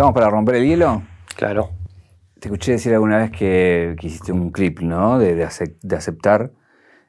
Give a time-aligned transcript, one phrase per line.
[0.00, 1.02] ¿Estamos para romper el hielo?
[1.36, 1.72] Claro.
[2.38, 5.18] Te escuché decir alguna vez que, hiciste un clip, ¿no?
[5.18, 6.52] De, aceptar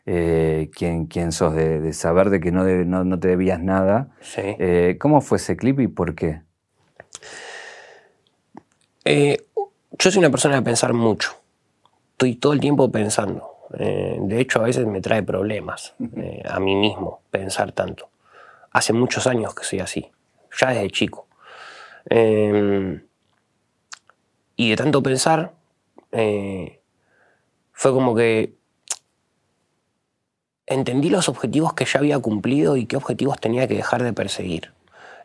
[0.05, 4.09] eh, quién, quién, sos, de, saber de que no, no, te debías nada.
[4.19, 4.41] Sí.
[4.43, 6.41] Eh, ¿Cómo fue ese clip y por qué?
[9.05, 9.37] Eh,
[9.97, 11.31] yo soy una persona de pensar mucho.
[12.11, 13.69] Estoy todo el tiempo pensando.
[13.69, 15.95] de hecho, a veces me trae problemas
[16.43, 18.09] a mí mismo pensar tanto.
[18.69, 20.11] Hace muchos años que soy así,
[20.59, 21.29] ya desde chico.
[22.09, 23.03] Em,
[24.55, 25.53] y de tanto pensar,
[26.11, 26.81] eh,
[27.71, 28.55] fue como que
[30.65, 34.71] entendí los objetivos que ya había cumplido y qué objetivos tenía que dejar de perseguir.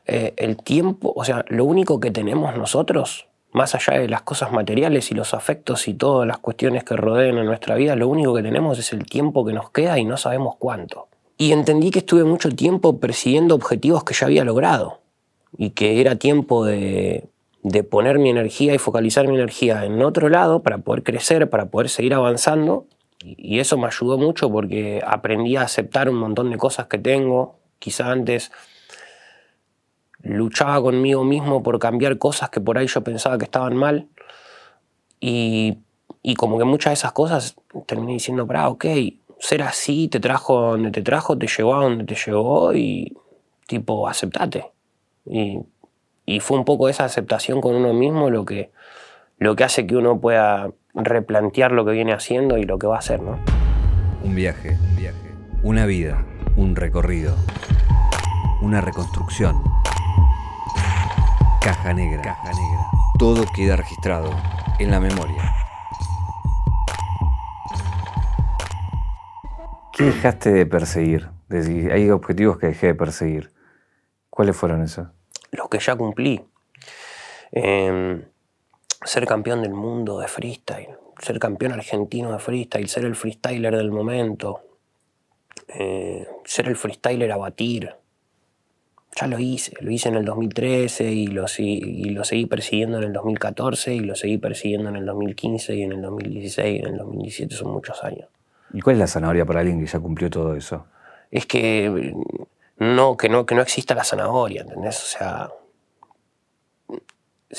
[0.06, 4.52] Eh, el tiempo, o sea, lo único que tenemos nosotros, más allá de las cosas
[4.52, 8.34] materiales y los afectos y todas las cuestiones que rodean a nuestra vida, lo único
[8.34, 11.08] que tenemos es el tiempo que nos queda y no sabemos cuánto.
[11.38, 15.05] Y entendí que estuve mucho tiempo persiguiendo objetivos que ya había logrado
[15.56, 17.28] y que era tiempo de,
[17.90, 21.88] poner mi energía y focalizar mi energía en otro lado para poder crecer, para poder
[21.88, 22.86] seguir avanzando.
[23.20, 27.58] Y eso me ayudó mucho porque aprendí a aceptar un montón de cosas que tengo.
[27.78, 28.52] Quizá antes
[30.22, 34.08] luchaba conmigo mismo por cambiar cosas que por ahí yo pensaba que estaban mal.
[35.20, 35.78] Y,
[36.36, 38.84] como que muchas de esas cosas terminé diciendo, para, ok,
[39.38, 43.16] ser así te trajo donde te trajo, te llevó a donde te llevó y
[43.66, 44.76] tipo, aceptate.
[45.27, 45.60] Y,
[46.41, 48.71] fue un poco esa aceptación con uno mismo lo que,
[49.38, 52.96] lo que hace que uno pueda replantear lo que viene haciendo y lo que va
[52.96, 53.38] a hacer, ¿no?
[54.23, 56.24] Un viaje, un viaje, una vida,
[56.57, 57.37] un recorrido,
[58.60, 59.63] una reconstrucción.
[61.60, 62.87] Caja negra, caja negra.
[63.19, 64.31] Todo queda registrado
[64.78, 65.53] en la memoria.
[69.93, 71.31] ¿Qué dejaste de perseguir?
[71.49, 73.53] hay objetivos que dejé de perseguir.
[74.28, 75.09] ¿Cuáles fueron esos?
[75.52, 76.42] Los que ya cumplí.
[77.52, 78.24] Em,
[79.04, 83.90] ser campeón del mundo de freestyle, ser campeón argentino de freestyle, ser el freestyler del
[83.90, 84.60] momento,
[85.68, 87.94] eh, ser el freestyler a batir.
[89.18, 93.04] Ya lo hice, lo hice en el 2013 y lo, y lo seguí persiguiendo en
[93.04, 96.86] el 2014 y lo seguí persiguiendo en el 2015 y en el 2016 y en
[96.86, 98.28] el 2017, son muchos años.
[98.74, 100.86] ¿Y cuál es la zanahoria para alguien que ya cumplió todo eso?
[101.30, 102.14] Es que
[102.78, 105.03] no, que no, que no exista la zanahoria, ¿entendés?
[105.03, 105.50] O sea,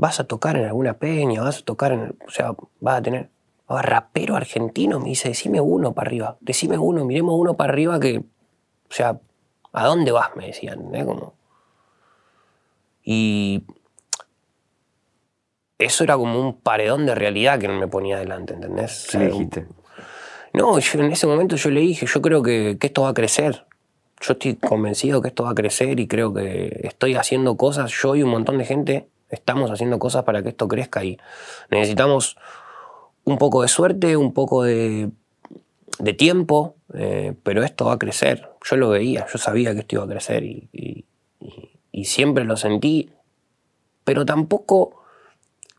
[0.00, 3.28] Vas a tocar en alguna peña, vas a tocar en, o sea, vas a tener,
[3.68, 8.00] a rapero argentino, me dice, decime uno para arriba, decime uno, miremos uno para arriba
[8.00, 9.20] que, o sea,
[9.72, 10.34] ¿a dónde vas?
[10.36, 11.04] Me decían, ¿eh?
[11.04, 11.34] Como,
[13.04, 13.62] y
[15.76, 19.06] eso era como un paredón de realidad que no me ponía adelante, ¿entendés?
[19.12, 19.66] ¿Qué dijiste?
[20.54, 23.66] No, en ese momento yo le dije, yo creo que, que, esto va a crecer.
[24.22, 28.16] Yo estoy convencido que esto va a crecer y creo que estoy haciendo cosas, yo
[28.16, 31.18] y un montón de gente, Estamos haciendo cosas para que esto crezca y
[31.70, 32.36] necesitamos
[33.24, 35.10] un poco de suerte, un poco de,
[36.18, 38.50] tiempo, eh, pero esto va a crecer.
[38.64, 41.06] Yo lo veía, yo sabía que esto iba a crecer y,
[42.02, 43.10] siempre lo sentí,
[44.04, 45.02] pero tampoco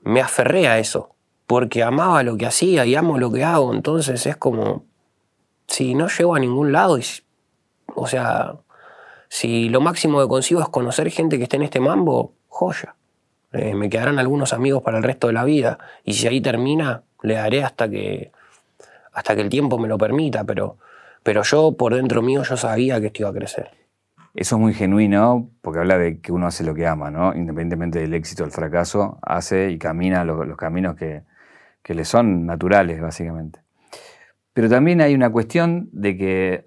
[0.03, 1.15] me aferré a eso,
[1.47, 4.85] porque amaba lo que hacía y amo lo que hago, entonces es como,
[5.65, 6.99] si no llego a ningún lado,
[7.95, 8.53] o sea,
[9.29, 12.95] si lo máximo que consigo es conocer gente que esté en este mambo, joya.
[13.53, 15.77] Eh, me quedarán algunos amigos para el resto de la vida.
[16.03, 18.31] Y si ahí termina, le daré hasta que,
[19.13, 20.43] hasta que el tiempo me lo permita.
[20.43, 20.77] Pero,
[21.23, 23.71] pero yo, por dentro mío, yo sabía que esto iba a crecer.
[24.33, 27.35] Eso es muy genuino porque habla de que uno hace lo que ama, ¿no?
[27.35, 31.23] Independientemente del éxito o el fracaso, hace y camina los, caminos que,
[31.83, 33.59] que le son naturales, básicamente.
[34.53, 36.63] Pero también hay una cuestión de que,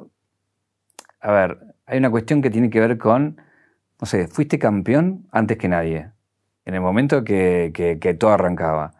[1.20, 3.40] a ver, hay una cuestión que tiene que ver con,
[3.98, 6.10] no sé, fuiste campeón antes que nadie,
[6.66, 7.70] en el momento que,
[8.00, 8.94] que, todo arrancaba.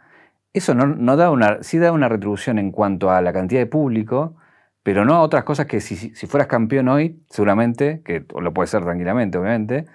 [0.53, 4.37] Eso no, da una, sí da una retribución en cuanto a la cantidad de público,
[4.83, 8.69] pero no a otras cosas que si, si fueras campeón hoy, seguramente, que lo puede
[8.69, 9.87] ser tranquilamente, obviamente,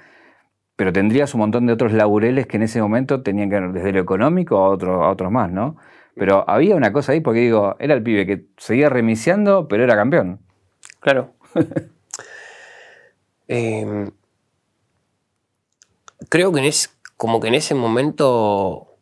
[0.76, 3.92] pero tendrías un montón de otros laureles que en ese momento tenían que ver desde
[3.92, 5.78] lo económico a, otro, a otros más, ¿no?
[6.16, 9.96] Pero había una cosa ahí, porque digo, era el pibe que seguía remiciando, pero era
[9.96, 10.40] campeón.
[11.00, 11.34] Claro.
[13.52, 14.12] Em,
[16.30, 18.96] creo que es como que en ese momento,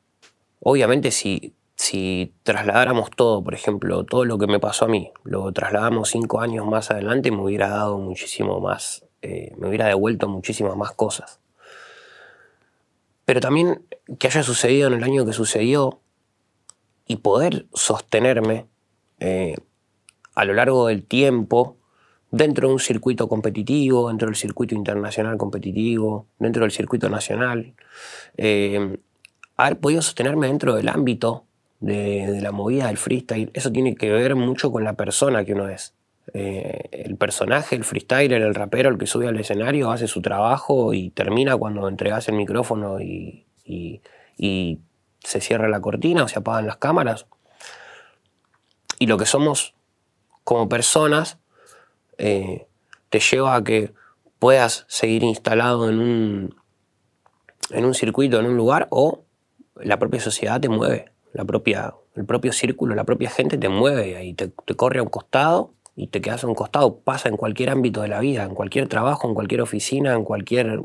[0.60, 5.52] obviamente si, si trasladáramos todo, por ejemplo, todo lo que me pasó a mí, lo
[5.52, 10.76] trasladamos cinco años más adelante, me hubiera dado muchísimo más, eh, me hubiera devuelto muchísimas
[10.76, 11.42] más cosas.
[13.24, 13.86] Pero también
[14.18, 16.00] que haya sucedido en el año que sucedió
[17.06, 18.66] y poder sostenerme
[19.20, 19.58] eh,
[20.34, 21.78] a lo largo del tiempo
[22.32, 27.74] dentro de un circuito competitivo, dentro del circuito internacional competitivo, dentro del circuito nacional.
[28.38, 28.98] Eh,
[29.56, 31.46] haber podido sostenerme dentro del ámbito
[31.80, 35.70] de, la movida del freestyle, eso tiene que ver mucho con la persona que uno
[35.70, 35.94] es.
[36.34, 40.94] Eh, el personaje, el freestyler, el rapero, el que sube al escenario, hace su trabajo
[40.94, 44.80] y termina cuando entregas el micrófono y, y
[45.20, 47.26] se cierra la cortina o se apagan las cámaras.
[49.00, 49.74] Y lo que somos
[50.44, 51.38] como personas
[52.18, 52.68] eh,
[53.10, 53.94] te lleva a que
[54.40, 56.56] puedas seguir instalado en un,
[57.72, 59.24] en un circuito, en un lugar, o
[59.76, 64.24] la propia sociedad te mueve, la propia, el propio círculo, la propia gente te mueve
[64.26, 67.00] y te, te corre a un costado y te quedas a un costado.
[67.00, 70.80] Pasa en cualquier ámbito de la vida, en cualquier trabajo, en cualquier oficina, en cualquier,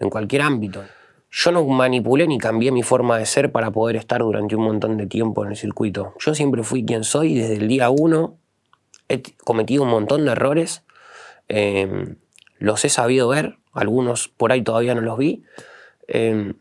[0.00, 0.82] en cualquier ámbito.
[1.30, 4.96] Yo no manipulé ni cambié mi forma de ser para poder estar durante un montón
[4.96, 6.14] de tiempo en el circuito.
[6.18, 8.38] Yo siempre fui quien soy desde el día uno
[9.14, 10.82] he cometido un montón de errores,
[11.48, 12.16] em,
[12.58, 15.44] los he sabido ver, algunos por ahí todavía no los vi,
[16.08, 16.54] em,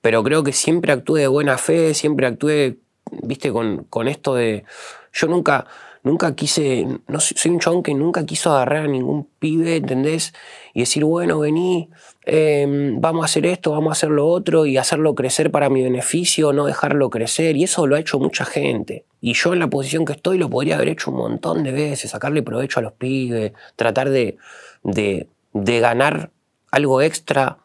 [0.00, 2.78] pero creo que siempre actué de buena fe, siempre actué,
[3.22, 4.64] viste, con, con esto de...
[5.12, 5.66] Yo nunca,
[6.02, 10.32] nunca quise, no soy un chabón que nunca quiso agarrar a ningún pibe, ¿entendés?
[10.72, 11.90] Y decir, bueno, vení,
[12.24, 15.82] em, vamos a hacer esto, vamos a hacer lo otro y hacerlo crecer para mi
[15.82, 17.56] beneficio, no dejarlo crecer.
[17.56, 19.04] Y eso lo ha hecho mucha gente.
[19.20, 22.10] Y yo en la posición que estoy lo podría haber hecho un montón de veces,
[22.10, 24.38] sacarle provecho a los pibes, tratar de,
[24.82, 26.30] de, ganar
[26.70, 27.58] algo extra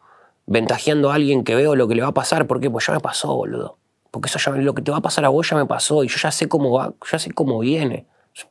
[0.46, 2.46] ventajeando a alguien que veo lo que le va a pasar.
[2.46, 2.70] ¿Por qué?
[2.70, 3.78] Pues ya me pasó, boludo.
[4.10, 6.08] Porque eso ya, lo que te va a pasar a vos ya me pasó y
[6.08, 8.06] yo ya sé cómo va, ya sé cómo viene.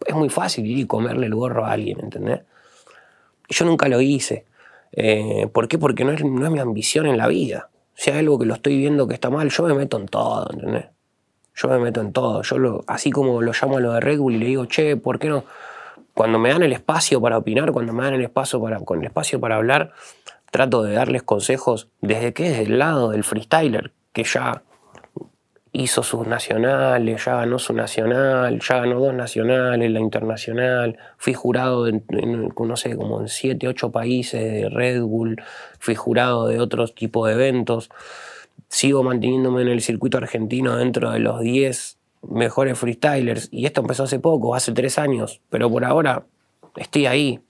[0.06, 2.42] Es muy fácil ir y comerle el gorro a alguien, ¿entendés?
[3.50, 4.46] Yo nunca lo hice.
[4.92, 5.78] Eh, ¿Por qué?
[5.78, 7.70] Porque no es, no es mi ambición en la vida.
[7.96, 10.50] Si hay algo que lo estoy viendo que está mal, yo me meto en todo,
[10.52, 10.86] ¿entendés?
[11.56, 12.42] Yo me meto en todo.
[12.42, 14.98] Yo lo, así como lo llamo a lo de Red Bull y le digo, che,
[14.98, 15.46] ¿por qué no?
[16.14, 19.06] Cuando me dan el espacio para opinar, cuando me dan el espacio para, con el
[19.06, 19.92] espacio para hablar,
[20.52, 24.64] trato de darles consejos desde que es el lado del freestyler, que ya
[25.78, 31.88] hizo sus nacionales, ya ganó su nacional, ya ganó dos nacionales, la internacional, fui jurado
[31.88, 32.06] en,
[32.58, 35.42] no sé, como en siete, ocho países de Red Bull,
[35.80, 37.90] fui jurado de otros tipos de eventos,
[38.70, 44.04] sigo manteniéndome en el circuito argentino dentro de los 10 mejores freestylers, y esto empezó
[44.04, 46.26] hace poco, hace tres años, pero por ahora
[46.78, 47.42] estoy ahí.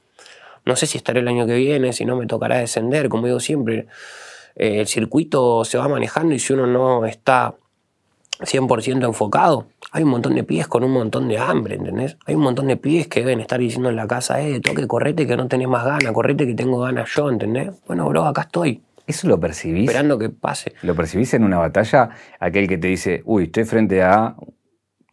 [0.65, 3.39] No sé si estaré el año que viene, si no me tocará descender, como digo
[3.39, 3.85] siempre.
[4.55, 7.53] Eh, el circuito se va manejando y si uno no está
[8.39, 12.17] 100% enfocado, hay un montón de pies con un montón de hambre, ¿entendés?
[12.25, 15.25] Hay un montón de pies que deben estar diciendo en la casa, eh, toque, correte
[15.25, 17.71] que no tenés más ganas, correte que tengo ganas yo, ¿entendés?
[17.87, 18.81] Bueno, bro, acá estoy.
[19.07, 19.87] ¿Eso lo percibís?
[19.87, 20.73] Esperando que pase.
[20.81, 22.09] ¿Lo percibís en una batalla?
[22.39, 24.35] Aquel que te dice, uy, estoy frente a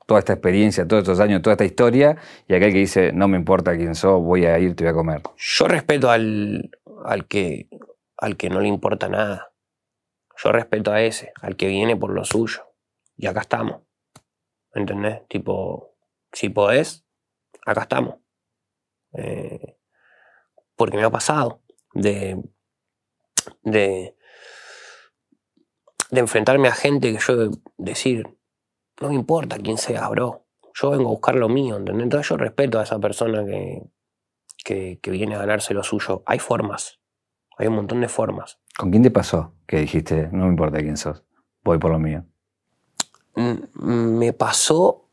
[0.06, 2.16] toda esta experiencia, todos estos años, toda esta historia,
[2.48, 4.94] y aquel que dice, no me importa quién sos, voy a ir, te voy a
[4.94, 5.22] comer.
[5.36, 6.70] Yo respeto al,
[7.04, 7.68] al, que,
[8.16, 9.52] al que no le importa nada.
[10.42, 12.71] Yo respeto a ese, al que viene por lo suyo
[13.16, 13.82] y acá estamos.
[14.74, 15.26] ¿Entendés?
[15.28, 15.94] Tipo,
[16.32, 17.06] si podés,
[17.66, 18.16] acá estamos.
[19.12, 19.76] Eh,
[20.76, 21.62] porque me ha pasado
[21.94, 22.42] de,
[23.62, 24.16] de,
[26.10, 28.26] de enfrentarme a gente que yo decir,
[29.00, 30.46] no me importa quién sea, bro.
[30.74, 32.04] Yo vengo a buscar lo mío, ¿entendés?
[32.04, 33.82] Entonces yo respeto a esa persona que,
[34.64, 36.22] que, que viene a ganarse lo suyo.
[36.24, 37.00] Hay formas,
[37.58, 38.58] hay un montón de formas.
[38.78, 41.24] ¿Con quién te pasó que dijiste, no me importa quién sos,
[41.62, 42.24] voy por lo mío?
[43.34, 45.04] Me pasó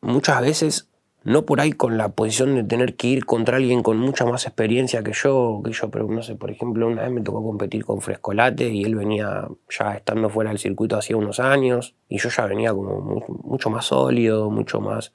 [0.00, 0.88] muchas veces,
[1.22, 4.44] no por ahí con la posición de tener que ir contra alguien con mucha más
[4.46, 7.84] experiencia que yo, que yo, pero no sé, por ejemplo, una vez me tocó competir
[7.86, 12.28] con Frescolate y él venía ya estando fuera del circuito hacía unos años y yo
[12.28, 15.12] ya venía como mu- mucho más sólido, mucho más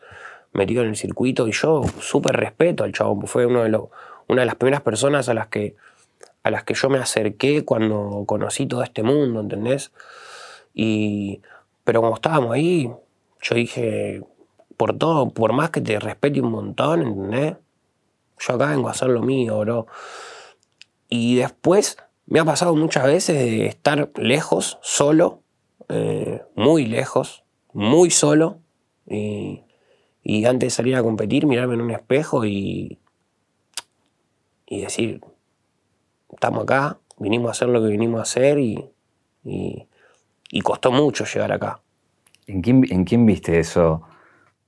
[0.52, 3.84] metido en el circuito y yo súper respeto al chabón, fue uno de los,
[4.28, 5.76] una de las primeras personas a las que
[6.42, 9.92] a las que yo me acerqué cuando conocí todo este mundo, ¿entendés?
[10.74, 11.42] Y,
[11.90, 12.88] pero como estábamos ahí,
[13.42, 14.22] yo dije,
[14.78, 17.56] por todo, por más que te respete un montón, ¿entendés?
[18.38, 19.88] Yo acá vengo a hacer lo mío, bro.
[21.08, 25.42] Y después me ha pasado muchas veces de estar lejos, solo,
[25.88, 27.44] eh, muy lejos,
[27.74, 28.60] muy solo,
[29.08, 29.66] y,
[30.46, 33.00] antes de salir a competir, mirarme en un espejo y,
[34.68, 35.22] y decir,
[36.32, 38.92] estamos acá, vinimos a hacer lo que vinimos a hacer y,
[40.52, 41.82] y costó mucho llegar acá.
[42.48, 44.04] ¿En quién, ¿En quién viste eso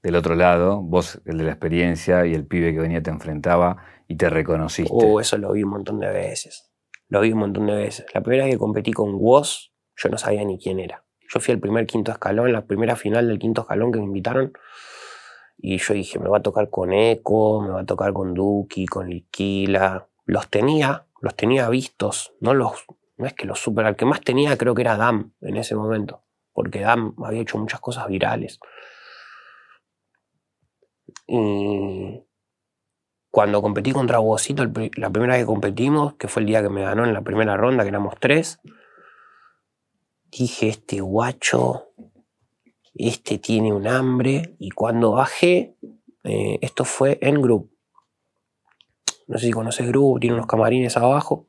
[0.03, 0.81] del otro lado?
[0.81, 4.91] Vos, el de la experiencia y el pibe que venía te enfrentaba y te reconociste.
[4.93, 6.71] Oh, eso lo vi un montón de veces.
[7.07, 8.05] Lo vi un montón de veces.
[8.13, 11.03] La primera vez que competí con Woz, yo no sabía ni quién era.
[11.33, 14.53] Yo fui al primer quinto escalón, la primera final del quinto escalón que me invitaron.
[15.57, 18.85] Y yo dije, me va a tocar con Eco, me va a tocar con Duki,
[18.85, 20.07] con Liquila.
[20.25, 22.33] Los tenía, los tenía vistos.
[22.41, 22.85] No los,
[23.21, 23.85] no es que los super.
[23.85, 26.23] Al que más tenía creo que era Dam en ese momento.
[26.53, 28.59] Porque Dam había hecho muchas cosas virales.
[31.27, 32.23] Y
[33.29, 36.69] cuando competí contra Bocito, el la primera vez que competimos, que fue el día que
[36.69, 38.59] me ganó en la primera ronda, que éramos tres,
[40.31, 41.89] dije, este guacho,
[42.95, 44.55] este tiene un hambre.
[44.57, 45.75] Y cuando bajé,
[46.23, 47.71] eh, esto fue en Group.
[49.27, 51.45] No sé si conoces Group, tiene unos camarines abajo.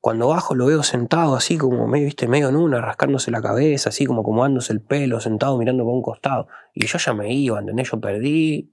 [0.00, 3.90] Cuando bajo lo veo sentado así como medio, viste, medio en una, rascándose la cabeza,
[3.90, 6.48] así como acomodándose el pelo, sentado mirando por un costado.
[6.74, 7.90] Y yo ya me iba, ¿entendés?
[7.90, 8.70] Yo perdí,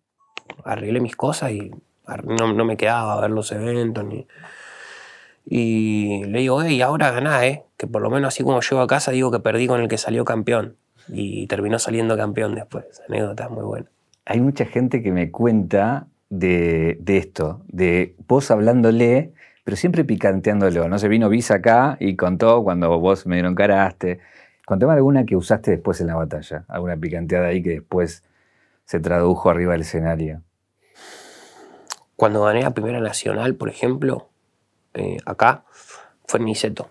[0.63, 1.71] arreglé mis cosas y
[2.23, 4.05] no, no me quedaba a ver los eventos.
[4.05, 4.25] Ni...
[5.45, 7.65] Y le digo, hey, ahora ganá, ¿eh?
[7.75, 9.97] Que por lo menos así como llego a casa digo que perdí con el que
[9.97, 10.77] salió campeón.
[11.09, 12.85] Y terminó saliendo campeón después.
[13.07, 13.87] Anécdota muy buena.
[14.25, 19.31] Hay mucha gente que me cuenta de, de esto, de vos hablándole,
[19.67, 20.87] pero siempre picanteándolo.
[20.87, 24.21] No se vino Visa acá y contó cuando vos me dieron caraste.
[24.65, 28.23] Contame alguna que usaste después en la batalla, alguna picanteada ahí que después
[28.85, 30.41] se tradujo arriba del escenario.
[32.15, 34.29] Cuando gané la primera nacional, por ejemplo,
[34.93, 35.65] eh, acá,
[36.25, 36.87] fue en Niceto.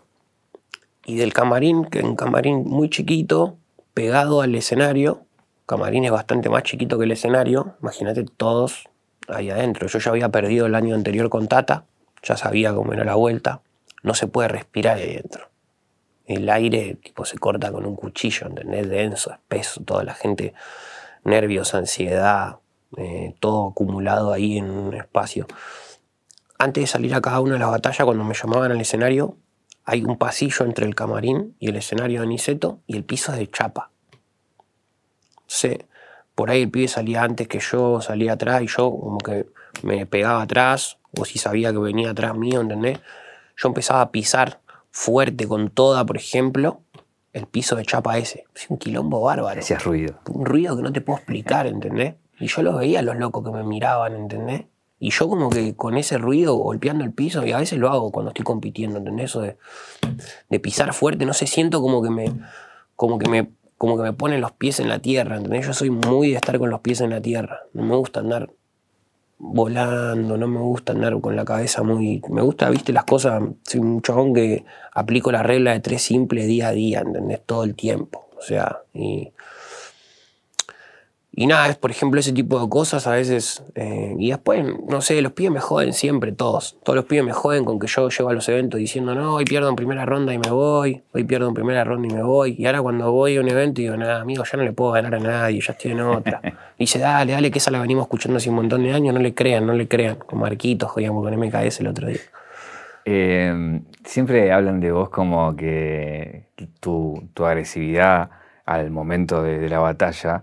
[1.06, 3.56] Y del camarín, que un camarín muy chiquito,
[3.94, 5.22] pegado al escenario,
[5.64, 8.86] camarín es bastante más chiquito que el escenario, imagínate todos
[9.28, 9.88] ahí adentro.
[9.88, 11.86] Yo ya había perdido el año anterior con Tata,
[12.26, 13.60] ya sabía cómo era la vuelta,
[14.02, 15.48] no se puede respirar ahí adentro.
[16.26, 18.88] El aire tipo se corta con un cuchillo, ¿entendés?
[18.88, 20.54] Denso, espeso, toda la gente,
[21.22, 22.58] nervios, ansiedad,
[22.96, 25.46] eh, todo acumulado ahí en un espacio.
[26.58, 29.36] Antes de salir a cada una de las batallas, cuando me llamaban al escenario,
[29.84, 33.38] hay un pasillo entre el camarín y el escenario de Niceto y el piso es
[33.38, 33.90] de chapa.
[35.46, 35.78] Sí,
[36.34, 39.46] por ahí el pibe salía antes que yo, salía atrás y yo como que
[39.82, 43.00] me pegaba atrás, o si sabía que venía atrás mío, ¿entendés?
[43.56, 46.80] Yo empezaba a pisar fuerte con toda, por ejemplo,
[47.32, 48.44] el piso de chapa ese.
[48.54, 50.18] Es un quilombo bárbaro Hacías ruido.
[50.30, 52.14] un ruido que no te puedo explicar, ¿entendés?
[52.38, 54.64] Y yo los veía a los locos que me miraban, ¿entendés?
[54.98, 58.10] Y yo como que con ese ruido golpeando el piso, y a veces lo hago
[58.10, 59.26] cuando estoy compitiendo, ¿entendés?
[59.26, 59.58] Eso de,
[60.48, 62.32] de pisar fuerte, no sé, siento como que me,
[62.94, 65.66] como que me, como que me ponen los pies en la tierra, ¿entendés?
[65.66, 67.60] Yo soy muy de estar con los pies en la tierra.
[67.74, 68.50] No me gusta andar
[69.38, 72.22] volando, no me gusta andar con la cabeza muy...
[72.30, 76.46] Me gusta, viste, las cosas, soy un chabón que aplico la regla de tres simples
[76.46, 77.40] día a día, ¿entendés?
[77.44, 78.28] Todo el tiempo.
[78.36, 79.32] O sea, y...
[81.38, 83.62] Y nada, es por ejemplo ese tipo de cosas a veces.
[83.74, 86.78] eh, y después, no sé, los pibes me joden siempre, todos.
[86.82, 89.44] Todos los pibes me joden con que yo llego a los eventos diciendo, no, hoy
[89.44, 92.56] pierdo en primera ronda y me voy, hoy pierdo en primera ronda y me voy.
[92.58, 95.14] Y ahora cuando voy a un evento digo, nada, amigo, ya no le puedo ganar
[95.14, 96.40] a nadie, ya estoy en otra.
[96.42, 96.52] Y
[96.84, 99.34] dice, dale, dale, que esa la venimos escuchando hace un montón de años, no le
[99.34, 100.16] crean, no le crean.
[100.16, 102.20] Con Marquitos, jodíamos con MKS el otro día.
[103.04, 106.46] Eh, siempre hablan de vos como que
[106.80, 108.30] tu, tu agresividad
[108.64, 110.42] al momento de, de la batalla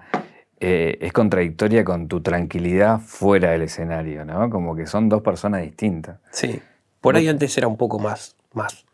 [0.66, 4.50] eh, es contradictoria con tu tranquilidad fuera del escenario, ¿no?
[4.50, 6.20] Como que son dos personas distintas.
[6.32, 6.62] Sí.
[7.02, 8.86] Por ahí antes era un poco más, más,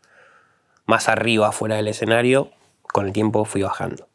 [0.86, 2.50] más arriba fuera del escenario.
[2.82, 4.08] Con el tiempo fui bajando.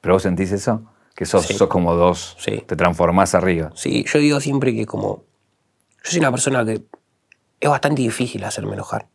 [0.00, 0.82] ¿Pero vos sentís eso?
[1.14, 1.54] Que sos, Sí.
[1.54, 2.64] sos como dos, Sí.
[2.66, 3.70] te transformás arriba.
[3.76, 5.22] Sí, yo digo siempre que como...
[6.02, 6.82] Yo soy una persona que
[7.60, 9.06] es bastante difícil hacerme enojar.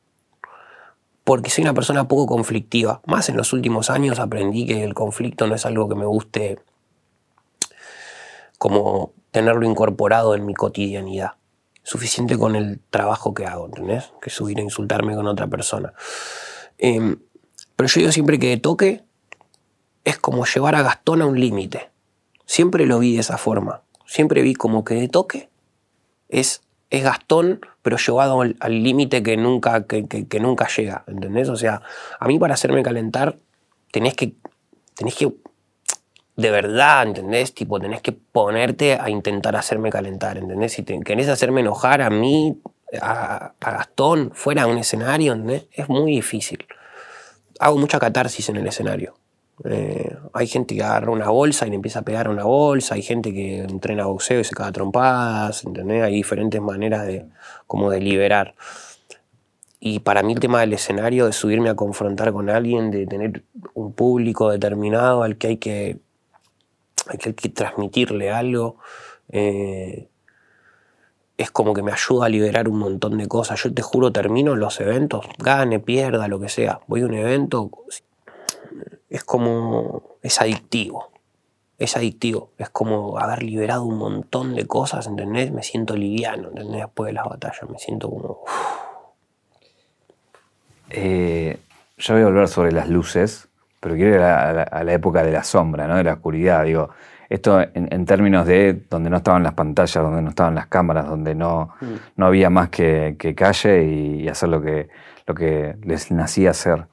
[1.25, 3.02] Porque soy una persona poco conflictiva.
[3.06, 6.60] Más en los últimos años aprendí que el conflicto no es algo que me guste
[8.63, 11.32] como tenerlo incorporado en mi cotidianidad.
[11.84, 14.13] Suficiente con el trabajo que hago, ¿entendés?
[14.22, 15.91] Que subir a insultarme con otra persona.
[16.77, 17.17] Em,
[17.75, 19.03] pero yo digo siempre que de toque
[20.05, 21.91] es como llevar a Gastón a un límite.
[22.46, 23.82] Siempre lo vi de esa forma.
[24.05, 25.50] Siempre vi como que de toque
[26.29, 31.03] es, es Gastón, pero llevado al límite que nunca, que, que- que nunca llega.
[31.08, 31.50] ¿Entendés?
[31.50, 31.82] O sea,
[32.17, 33.39] a mí para hacerme calentar
[33.91, 34.36] tenés que,
[34.96, 35.34] tenés que
[36.36, 37.54] de verdad, ¿entendés?
[37.54, 40.74] Tipo, tenés que ponerte a intentar hacerme calentar, ¿entendés?
[40.74, 42.60] Si querés hacerme enojar a mí,
[43.02, 45.68] a, Gastón, fuera de un escenario, ¿entendés?
[45.72, 46.66] Es muy difícil.
[47.60, 49.13] Hago mucha catarsis en el escenario.
[49.66, 52.96] Eh, hay gente que agarra una bolsa y le empieza a pegar a una bolsa,
[52.96, 56.04] hay gente que entrena boxeo y se caga trompadas, ¿entendés?
[56.04, 57.28] Hay diferentes maneras de,
[57.68, 58.56] como de liberar.
[59.80, 63.44] Y para mí el tema del escenario, de subirme a confrontar con alguien, de tener
[63.74, 66.00] un público determinado al que hay que,
[67.08, 68.78] hay que transmitirle algo,
[69.30, 70.10] eh,
[71.38, 73.62] es como que me ayuda a liberar un montón de cosas.
[73.62, 76.80] Yo te juro, termino los eventos, gane, pierda, lo que sea.
[76.88, 77.72] Voy a un evento,
[79.10, 81.12] es como, es adictivo.
[81.80, 85.52] Es adictivo, es como haber liberado un montón de cosas, ¿entendés?
[85.52, 86.82] Me siento liviano, ¿entendés?
[86.82, 88.40] Después de las batallas, me siento como...
[90.92, 91.60] Eh,
[91.98, 93.50] yo voy a volver sobre las luces,
[93.84, 95.98] pero quiero ir a la, a época de la sombra, ¿no?
[95.98, 96.63] de la oscuridad.
[96.63, 96.92] Digo,
[97.30, 101.06] esto en, en términos de donde no estaban las pantallas, donde no estaban las cámaras,
[101.06, 101.72] donde no,
[102.15, 104.88] no había más que, que calle y, hacer lo que,
[105.28, 106.88] lo que les nacía hacer.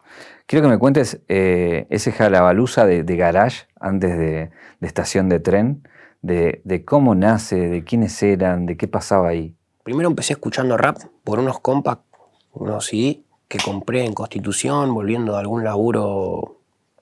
[0.47, 4.51] Quiero que me cuentes eh, ese jalabaluza de, de garage antes de,
[4.81, 5.87] de estación de tren,
[6.23, 9.55] de, de cómo nace, de quiénes eran, de qué pasaba ahí.
[9.85, 12.03] Primero empecé escuchando rap por unos compact,
[12.53, 16.60] unos CD que compré en Constitución, volviendo de algún laburo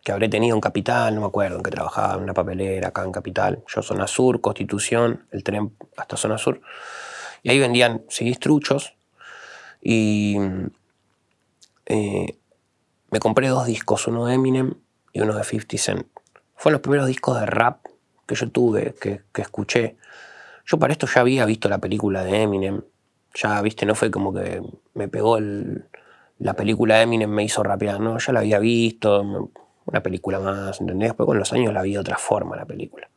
[0.08, 3.04] que habré tenido en Capital, no me acuerdo, en que trabajaba en una papelera acá
[3.04, 3.62] en Capital.
[3.68, 6.62] Yo zona sur, Constitución, el tren hasta zona sur.
[7.42, 8.94] Y ahí vendían CDs truchos
[9.82, 10.38] y
[11.84, 12.38] eh,
[13.10, 14.76] me compré dos discos, uno de Eminem
[15.12, 16.06] y uno de 50 Cent.
[16.56, 17.84] Fueron los primeros discos de rap
[18.26, 19.98] que yo tuve, que, que escuché.
[20.64, 22.80] Yo para esto ya había visto la película de Eminem.
[23.34, 24.62] Ya, viste, no fue como que
[24.94, 25.84] me pegó el-
[26.38, 29.50] la película de Eminem, me hizo rapear, no, ya la había visto,
[29.88, 31.08] una película más, ¿entendés?
[31.10, 33.08] Después con los años la vi de otra forma la película.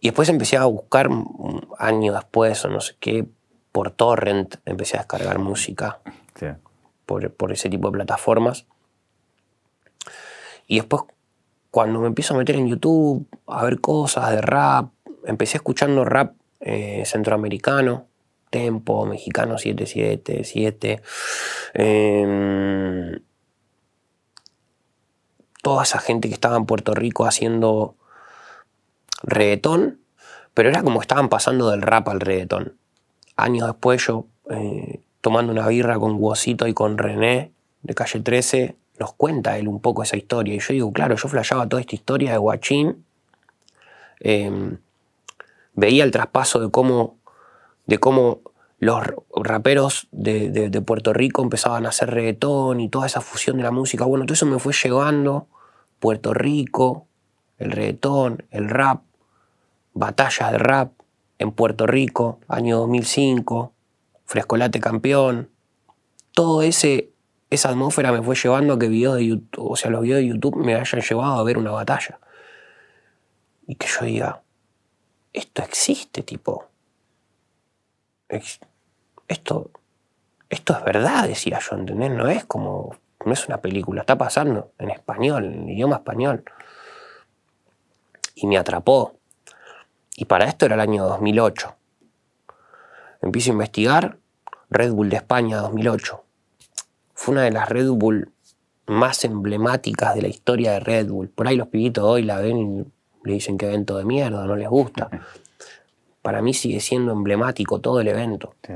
[0.00, 3.26] Y después empecé a buscar, un año después o no sé qué,
[3.72, 6.00] por torrent, empecé a descargar música
[6.34, 6.46] Sí.
[7.06, 8.66] por, por ese tipo de plataformas.
[10.66, 11.02] Y después,
[11.70, 14.90] cuando me empiezo a meter en YouTube, a ver cosas de rap,
[15.24, 18.06] empecé escuchando rap eh, centroamericano,
[18.50, 21.02] Tempo, Mexicano 777,
[21.74, 23.20] em,
[25.62, 27.94] toda esa gente que estaba en Puerto Rico haciendo
[29.22, 30.00] reggaetón,
[30.54, 32.76] pero era como estaban pasando del rap al reggaetón.
[33.36, 38.76] Años después yo, eh, tomando una birra con Guosito y con René de Calle 13,
[38.98, 40.54] nos cuenta él un poco esa historia.
[40.54, 43.04] Y yo digo, claro, yo flasheaba toda esta historia de Guachín,
[44.20, 44.76] eh,
[45.74, 47.16] veía el traspaso de cómo,
[47.86, 48.40] de cómo
[48.80, 48.98] los
[49.36, 54.06] raperos de, Puerto Rico empezaban a hacer reggaetón y toda esa fusión de la música.
[54.06, 55.46] Bueno, todo eso me fue llevando
[55.98, 57.06] Puerto Rico,
[57.58, 59.02] el reggaetón, el rap,
[59.92, 60.92] batallas de rap
[61.38, 63.72] en Puerto Rico, año 2005,
[64.24, 65.50] Frescolate campeón.
[66.32, 67.10] Todo ese
[67.50, 70.28] esa atmósfera me fue llevando a que videos de YouTube, o sea, los videos de
[70.28, 72.20] YouTube me hayan llevado a ver una batalla.
[73.66, 74.42] Y que yo diga,
[75.32, 76.68] esto existe, tipo.
[79.30, 79.70] Esto,
[80.48, 82.10] esto es verdad, decía yo, ¿entendés?
[82.10, 86.42] No es como, no es una película, está pasando en español, en idioma español.
[88.34, 89.14] Y me atrapó.
[90.16, 91.76] Y para esto era el año 2008.
[93.22, 94.16] Empiezo a investigar
[94.68, 96.24] Red Bull de España 2008.
[97.14, 98.32] Fue una de las Red Bull
[98.86, 101.28] más emblemáticas de la historia de Red Bull.
[101.28, 104.56] Por ahí los pibitos hoy la ven y le dicen que evento de mierda, no
[104.56, 105.08] les gusta.
[106.20, 108.56] Para mí sigue siendo emblemático todo el evento.
[108.66, 108.72] Sí.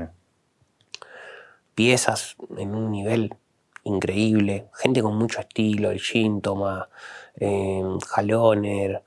[1.75, 3.35] Piezas en un nivel
[3.83, 6.89] increíble, gente con mucho estilo, el Síntoma,
[7.35, 7.83] eh,
[8.15, 9.03] Haloner,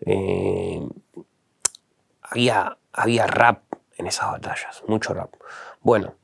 [0.00, 0.80] eh,
[2.22, 3.62] había, había rap
[3.98, 5.34] en esas batallas, mucho rap.
[5.82, 6.14] Bueno,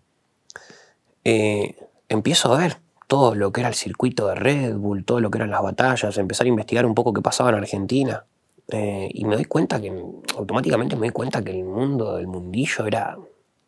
[1.25, 1.77] eh,
[2.09, 5.39] empiezo a ver todo lo que era el circuito de Red Bull, todo lo que
[5.39, 8.25] eran las batallas, empezar a investigar un poco qué pasaba en Argentina.
[8.69, 9.91] Eh, y me doy cuenta que,
[10.37, 13.19] automáticamente me doy cuenta que el mundo del mundillo era,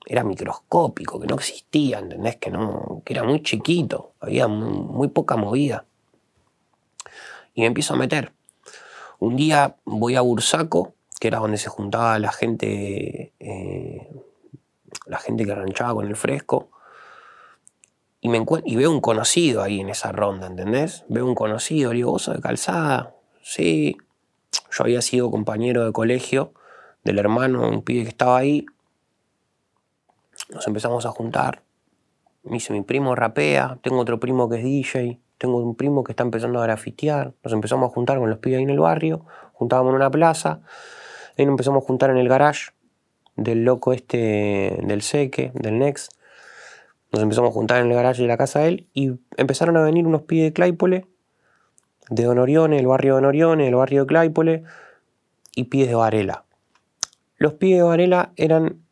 [0.07, 2.37] era microscópico, que no existía, ¿entendés?
[2.37, 5.85] Que, no, que era muy chiquito, había muy, poca movida.
[7.55, 8.33] Y me empiezo a meter.
[9.19, 14.11] Un día voy a Bursaco, que era donde se juntaba la gente, eh,
[15.07, 16.69] la gente que ranchaba con el fresco,
[18.21, 21.05] y, me y veo un conocido ahí en esa ronda, ¿entendés?
[21.09, 23.15] Veo un conocido, digo, ¿vos de calzada?
[23.43, 23.99] Sí.
[24.71, 26.55] Yo había sido compañero de colegio
[27.05, 28.65] del hermano, un pibe que estaba ahí.
[30.55, 31.63] Nos empezamos a juntar.
[32.45, 36.61] Mi primo rapea, tengo otro primo que es DJ, tengo un primo que está empezando
[36.61, 37.35] a grafitear.
[37.43, 40.61] Nos empezamos a juntar con los pibes ahí en el barrio, juntábamos en una plaza.
[41.37, 42.71] Ahí nos empezamos a juntar en el garage
[43.37, 46.13] del loco este, del Seque, del Next.
[47.13, 49.83] Nos empezamos a juntar en el garaje de la casa de él y empezaron a
[49.83, 51.07] venir unos pibes de Claypole,
[52.11, 54.65] de Don Orione, el barrio de Don Orione, el barrio de Claypole,
[55.55, 56.45] y pibes de Varela.
[57.37, 58.84] Los pibes de Varela eran,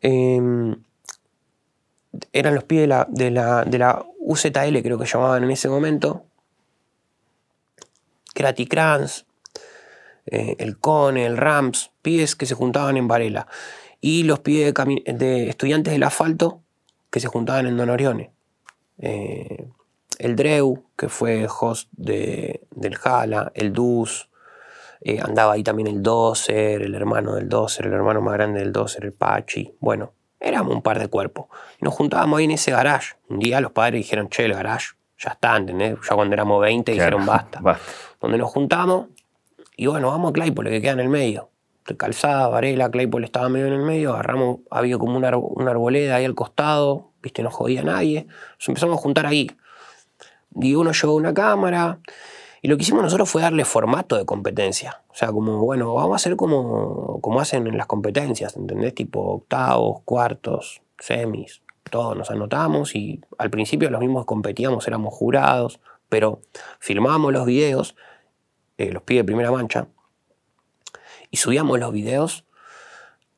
[0.00, 0.76] em,
[2.32, 5.68] eran los pibes de la, de, la, de la UZL, creo que llamaban en ese
[5.68, 6.24] momento,
[8.34, 9.26] T-Crans,
[10.26, 13.46] eh, el Cone, el Rams, pibes que se juntaban en Varela.
[14.00, 14.72] Y los pibes
[15.06, 16.62] de estudiantes del asfalto,
[17.10, 18.30] que se juntaban en Don Orione.
[18.98, 19.68] Eh,
[20.18, 24.29] el Dreu, que fue host de, del Jala, el Dus,
[25.02, 28.72] eh, andaba ahí también el Doser, el hermano del Doser, el hermano más grande del
[28.72, 29.74] Doser, el Pachi.
[29.80, 31.46] Bueno, éramos un par de cuerpos.
[31.80, 33.14] nos juntábamos ahí en ese garage.
[33.28, 35.98] Un día los padres dijeron, che, el garage, ya está, ¿entendés?
[36.08, 37.60] Ya cuando éramos 20 dijeron, basta.
[38.20, 39.06] Donde nos juntamos,
[39.76, 41.48] y bueno, vamos a Claypole, que queda en el medio.
[41.96, 46.24] Calzada, Varela, Claypole estaba medio en el medio, agarramos, había como una, una arboleda ahí
[46.24, 48.26] al costado, viste, no jodía a nadie.
[48.58, 49.50] Nos empezamos a juntar ahí.
[50.54, 51.98] Y uno llevó una cámara.
[52.62, 55.02] Y lo que hicimos nosotros fue darle formato de competencia.
[55.08, 58.94] O sea, como, bueno, vamos a hacer como, como hacen en las competencias, ¿entendés?
[58.94, 65.80] Tipo octavos, cuartos, semis, todos nos anotamos y al principio los mismos competíamos, éramos jurados,
[66.08, 66.40] pero
[66.78, 67.96] filmábamos los videos,
[68.78, 69.88] eh, los pibes de primera mancha,
[71.30, 72.44] y subíamos los videos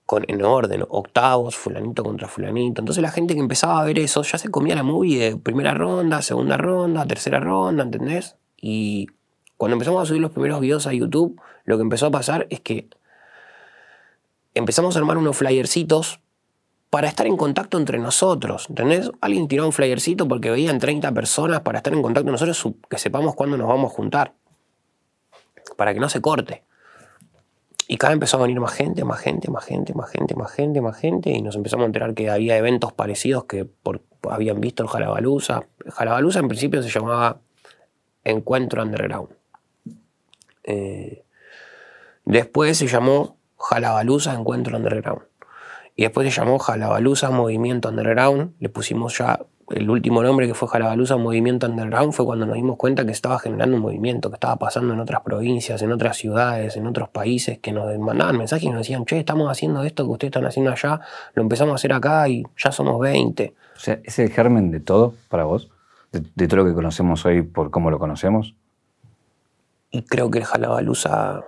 [0.07, 2.81] con, en orden, octavos, fulanito contra fulanito.
[2.81, 5.75] Entonces la gente que empezaba a ver eso ya se comía la movie de primera
[5.75, 8.37] ronda, segunda ronda, tercera ronda, ¿entendés?
[8.63, 9.09] Y
[9.59, 12.61] cuando empezamos a subir los primeros videos a YouTube, lo que empezó a pasar es
[12.61, 12.89] que
[14.55, 16.21] empezamos a armar unos flyercitos
[16.89, 19.11] para estar en contacto entre nosotros, ¿entendés?
[19.21, 23.35] Alguien tiró un flyercito porque veían 30 personas para estar en contacto nosotros, que sepamos
[23.35, 24.35] cuándo nos vamos a juntar,
[25.77, 26.65] para que no se corte.
[27.89, 30.53] Y cada vez empezó a venir más gente, más gente, más gente, más gente, más
[30.53, 33.69] gente, más gente, y nos empezamos a enterar que había eventos parecidos que
[34.31, 35.63] habían visto el Jalabaluza.
[35.89, 37.41] Jalabaluza en principio se llamaba
[38.25, 39.31] Encuentro Underground.
[40.65, 41.25] Eh,
[42.25, 45.23] después se llamó Jalabaluza Encuentro Underground.
[45.95, 48.55] Y después se llamó Jalabaluza Movimiento Underground.
[48.61, 52.77] Le pusimos ya el último nombre que fue Jalabaluza Movimiento Underground fue cuando nos dimos
[52.77, 56.77] cuenta que estaba generando un movimiento, que estaba pasando en otras provincias, en otras ciudades,
[56.77, 60.11] en otros países, que nos mandaban mensajes y nos decían, che, estamos haciendo esto que
[60.11, 61.01] ustedes están haciendo allá,
[61.35, 63.55] lo empezamos a hacer acá y ya somos 20.
[63.77, 65.71] O sea, ¿es el germen de todo para vos?
[66.13, 68.55] ¿De, todo lo que conocemos hoy por cómo lo conocemos?
[69.91, 71.45] Y creo que el Jalabaluza,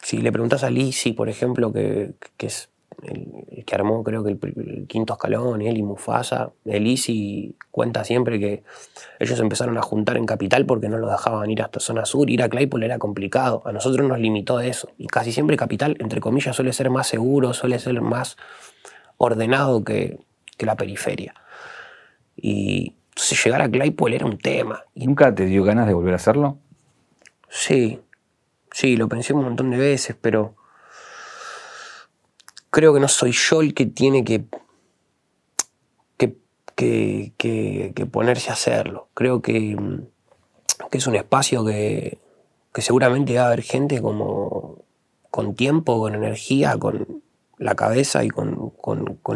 [0.00, 2.70] si le preguntas a Lizzie, por ejemplo, que, que es
[3.02, 8.62] el, que armó creo que el, quinto escalón, él y Mufasa, Elisi cuenta siempre que
[9.18, 12.42] ellos empezaron a juntar en Capital porque no lo dejaban ir hasta zona sur, ir
[12.42, 16.54] a Claypole era complicado, a nosotros nos limitó eso, y casi siempre Capital, entre comillas,
[16.54, 18.36] suele ser más seguro, suele ser más
[19.16, 20.18] ordenado que,
[20.56, 21.34] que la periferia.
[22.36, 24.82] Y entonces llegar a Claypole era un tema.
[24.94, 26.56] ¿Y nunca te dio ganas de volver a hacerlo?
[27.50, 28.00] Sí,
[28.72, 30.54] sí, lo pensé un montón de veces, pero
[32.70, 34.46] creo que no soy yo el que tiene que,
[36.76, 39.08] que, ponerse a hacerlo.
[39.12, 39.76] Creo que,
[40.90, 42.16] es un espacio que,
[42.76, 44.82] seguramente va a haber gente como
[45.30, 47.22] con tiempo, con energía, con
[47.60, 48.72] la cabeza y con,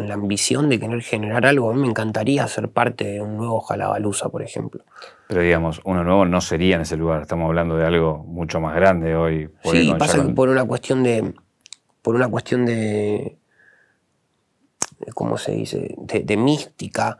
[0.07, 1.69] la ambición de querer generar algo.
[1.69, 4.83] A mí me encantaría ser parte de un nuevo Jalabaluza, por ejemplo.
[5.27, 7.21] Pero digamos, uno nuevo no sería en ese lugar.
[7.21, 9.51] Estamos hablando de algo mucho más grande hoy.
[9.65, 11.35] Sí, pasa por una cuestión de,
[12.01, 13.37] por una cuestión de,
[15.13, 17.19] ¿cómo se dice?, de, mística.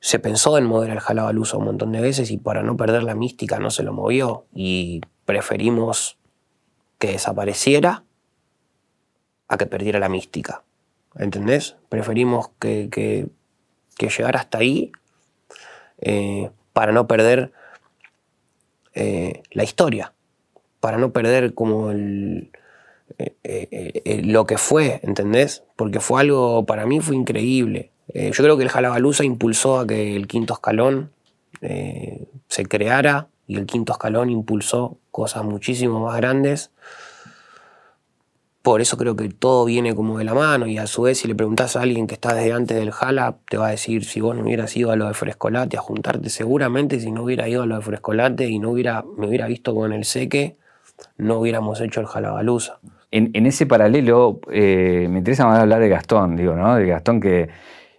[0.00, 3.14] Se pensó en mover al Jalabaluza un montón de veces y para no perder la
[3.14, 6.18] mística no se lo movió y preferimos
[6.98, 8.04] que desapareciera
[9.52, 10.62] a que perdiera la mística.
[11.14, 11.76] ¿Entendés?
[11.90, 13.28] Preferimos que, que,
[13.98, 14.90] llegar hasta ahí
[16.00, 17.52] eh, para no perder
[18.94, 20.14] eh, la historia,
[20.80, 22.50] para no perder como el,
[23.18, 25.62] eh, lo que fue, ¿entendés?
[25.76, 27.92] Porque fue algo, para mí fue increíble.
[28.12, 31.12] yo creo que el Jalabalusa impulsó a que el quinto escalón
[31.60, 36.72] se creara y el quinto escalón impulsó cosas muchísimo más grandes.
[38.62, 41.26] Por eso creo que todo viene como de la mano y a su vez si
[41.26, 44.20] le preguntás a alguien que está desde antes del Jala, te va a decir si
[44.20, 47.62] vos no hubieras ido a lo de Frescolate a juntarte, seguramente si no hubiera ido
[47.62, 50.58] a lo de Frescolate y no hubiera, me hubiera visto con el Seque,
[51.16, 52.78] no hubiéramos hecho el Jalabalusa.
[53.10, 56.76] En, en ese paralelo, eh, me interesa más hablar de Gastón, digo, ¿no?
[56.76, 57.48] De Gastón que,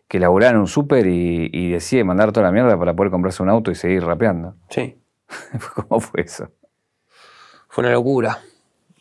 [0.08, 3.44] que laburaba en un súper y, y decide mandar toda la mierda para poder comprarse
[3.44, 4.56] un auto y seguir rapeando.
[4.70, 4.98] Sí.
[5.76, 6.50] ¿Cómo fue eso?
[7.68, 8.40] Fue una locura.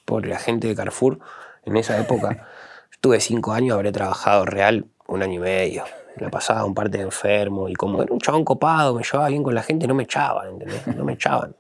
[0.05, 1.21] Por la gente de Carrefour
[1.65, 2.47] en esa época.
[2.93, 5.85] Estuve cinco años, habré trabajado real un año y medio.
[6.21, 9.43] Me pasaba un parte de enfermo y como era un chabón copado, me llevaba bien
[9.43, 10.87] con la gente, no me echaban, ¿entendés?
[10.89, 11.57] No me echaban.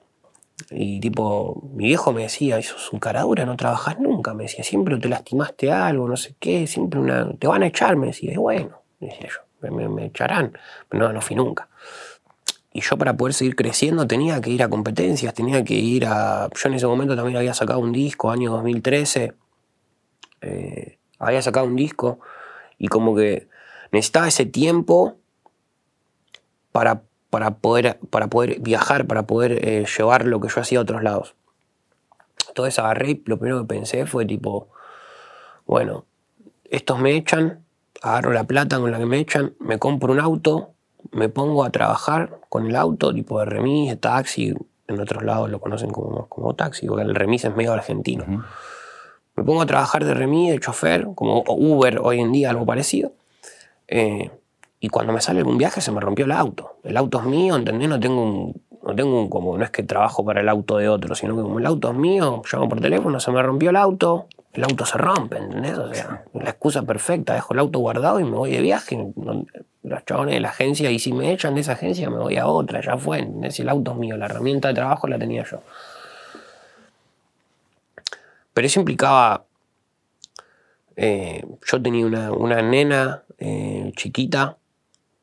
[0.70, 4.62] Y tipo, mi viejo me decía, eso es un caradura, no trabajas nunca, me decía,
[4.62, 7.32] siempre te lastimaste algo, no sé qué, siempre una...
[7.32, 10.56] te van a echar, me decía, y bueno, decía yo, me, me echarán,
[10.88, 11.68] pero no, no fui nunca.
[12.74, 16.48] Y yo para poder seguir creciendo tenía que ir a competencias, tenía que ir a...
[16.54, 19.34] Yo en ese momento también había sacado un disco, año 2013,
[20.42, 22.20] eh, había sacado un disco
[22.78, 23.48] y como que
[23.92, 25.16] necesitaba ese tiempo
[26.72, 30.82] para, para, poder, para poder viajar, para poder eh, llevar lo que yo hacía a
[30.82, 31.34] otros lados.
[32.48, 34.68] Entonces agarré y lo primero que pensé fue tipo,
[35.66, 36.04] bueno,
[36.64, 37.64] estos me echan,
[38.02, 40.72] agarro la plata con la que me echan, me compro un auto,
[41.12, 44.54] me pongo a trabajar con el auto, tipo de remis, de taxi,
[44.88, 48.44] en otros lados lo conocen como, como taxi, porque el remis es medio argentino.
[49.36, 53.12] Me pongo a trabajar de remis, de chofer, como Uber hoy en día, algo parecido.
[53.88, 54.30] Eh,
[54.80, 56.76] y cuando me sale algún viaje se me rompió el auto.
[56.82, 57.88] El auto es mío, ¿entendés?
[57.88, 60.88] No tengo un, no tengo un, como, no es que trabajo para el auto de
[60.88, 63.76] otro, sino que como el auto es mío, llamo por teléfono, se me rompió el
[63.76, 65.78] auto, el auto se rompe, ¿entendés?
[65.78, 69.12] O sea, la excusa perfecta, dejo el auto guardado y me voy de viaje.
[69.84, 72.46] Los chabones de la agencia, y si me echan de esa agencia, me voy a
[72.46, 73.58] otra, ya fue, ¿entendés?
[73.60, 75.60] el auto es mío, la herramienta de trabajo la tenía yo.
[78.52, 79.46] Pero eso implicaba.
[80.96, 84.58] Eh, yo tenía una, nena eh, chiquita,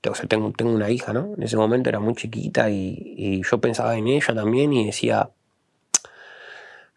[0.09, 1.33] o sea, tengo, tengo, una hija, ¿no?
[1.37, 5.29] En ese momento era muy chiquita y, yo pensaba en ella también y decía.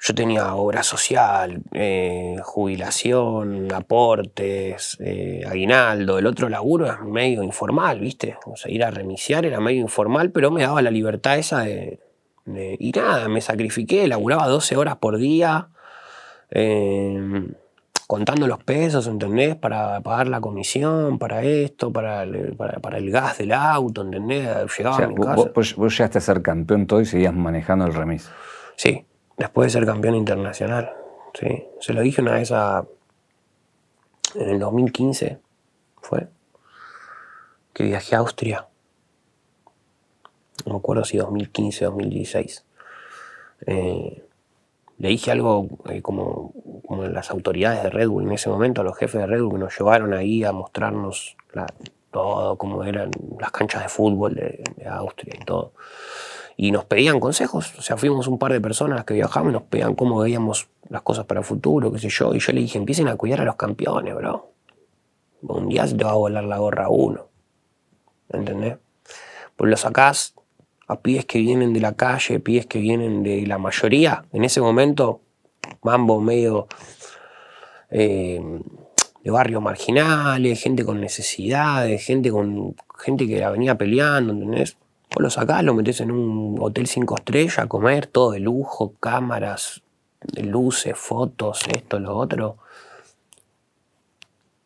[0.04, 4.98] Yo tenía obra social, eh, jubilación, aportes,
[5.46, 6.18] aguinaldo.
[6.18, 8.36] El otro laburo es medio informal, ¿viste?
[8.46, 12.00] O sea, ir a remiciar era medio informal, pero me daba la libertad esa de,
[12.46, 15.68] de y nada, me sacrifiqué, laburaba 12 horas por día,
[16.54, 17.54] Em,
[18.06, 19.56] contando los pesos, ¿entendés?
[19.56, 24.48] Para pagar la comisión, para esto, para el, para, el gas del auto, ¿entendés?
[24.76, 25.50] Llegaba a mi casa.
[25.54, 28.30] Vos, vos, llegaste a ser campeón todo y seguías manejando el remis.
[28.76, 29.06] Sí,
[29.38, 30.92] después de ser campeón internacional.
[31.32, 32.84] Sí, se lo dije una vez a.
[34.34, 35.38] En el 2015
[36.02, 36.28] fue.
[37.72, 38.68] Que viajé a Austria.
[40.66, 42.66] No me acuerdo si 2015 o 2016.
[43.66, 44.22] Eh,
[45.02, 46.54] le dije algo eh, como,
[47.10, 49.58] las autoridades de Red Bull en ese momento, a los jefes de Red Bull que
[49.58, 51.36] nos llevaron ahí a mostrarnos
[52.12, 53.10] todo, cómo eran
[53.40, 55.72] las canchas de fútbol de, Austria y todo.
[56.56, 59.62] Y nos pedían consejos, o sea, fuimos un par de personas que viajamos y nos
[59.64, 62.32] pedían cómo veíamos las cosas para el futuro, qué sé yo.
[62.32, 64.52] Y yo le dije, empiecen a cuidar a los campeones, bro.
[65.42, 67.26] Un día se te va a volar la gorra a uno.
[68.28, 68.76] ¿Entendés?
[69.56, 70.36] Pues lo sacás
[70.92, 74.24] a pies que vienen de la calle, pies que vienen de la mayoría.
[74.32, 75.20] En ese momento,
[75.82, 76.68] mambo medio
[77.90, 78.40] eh,
[79.22, 84.76] de barrios marginales, gente con necesidades, gente, con, gente que la venía peleando, ¿entendés?
[85.14, 88.94] Vos lo sacás, lo metés en un hotel cinco estrellas a comer, todo de lujo,
[88.98, 89.82] cámaras,
[90.36, 92.56] luces, fotos, esto, lo otro.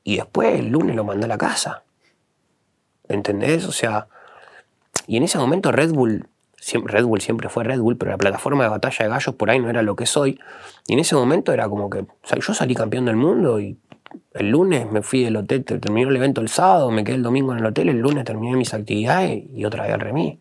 [0.04, 1.82] Y después el lunes lo mandé a la casa.
[3.08, 3.66] ¿Entendés?
[3.66, 4.08] O sea,
[5.06, 6.28] y en ese momento Red Bull,
[6.84, 9.60] Red Bull siempre fue Red Bull, pero la plataforma de batalla de gallos por ahí
[9.60, 10.38] no era lo que soy.
[10.86, 12.04] Y en ese momento era como que,
[12.40, 13.78] yo salí campeón del mundo y
[14.34, 17.52] el lunes me fui del hotel, terminó el evento el sábado, me quedé el domingo
[17.52, 20.38] en el hotel, el lunes terminé mis actividades y otra vez al remis.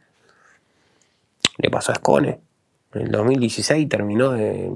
[1.58, 2.40] Le pasó a Scone.
[2.94, 4.72] En el 2016 terminó de,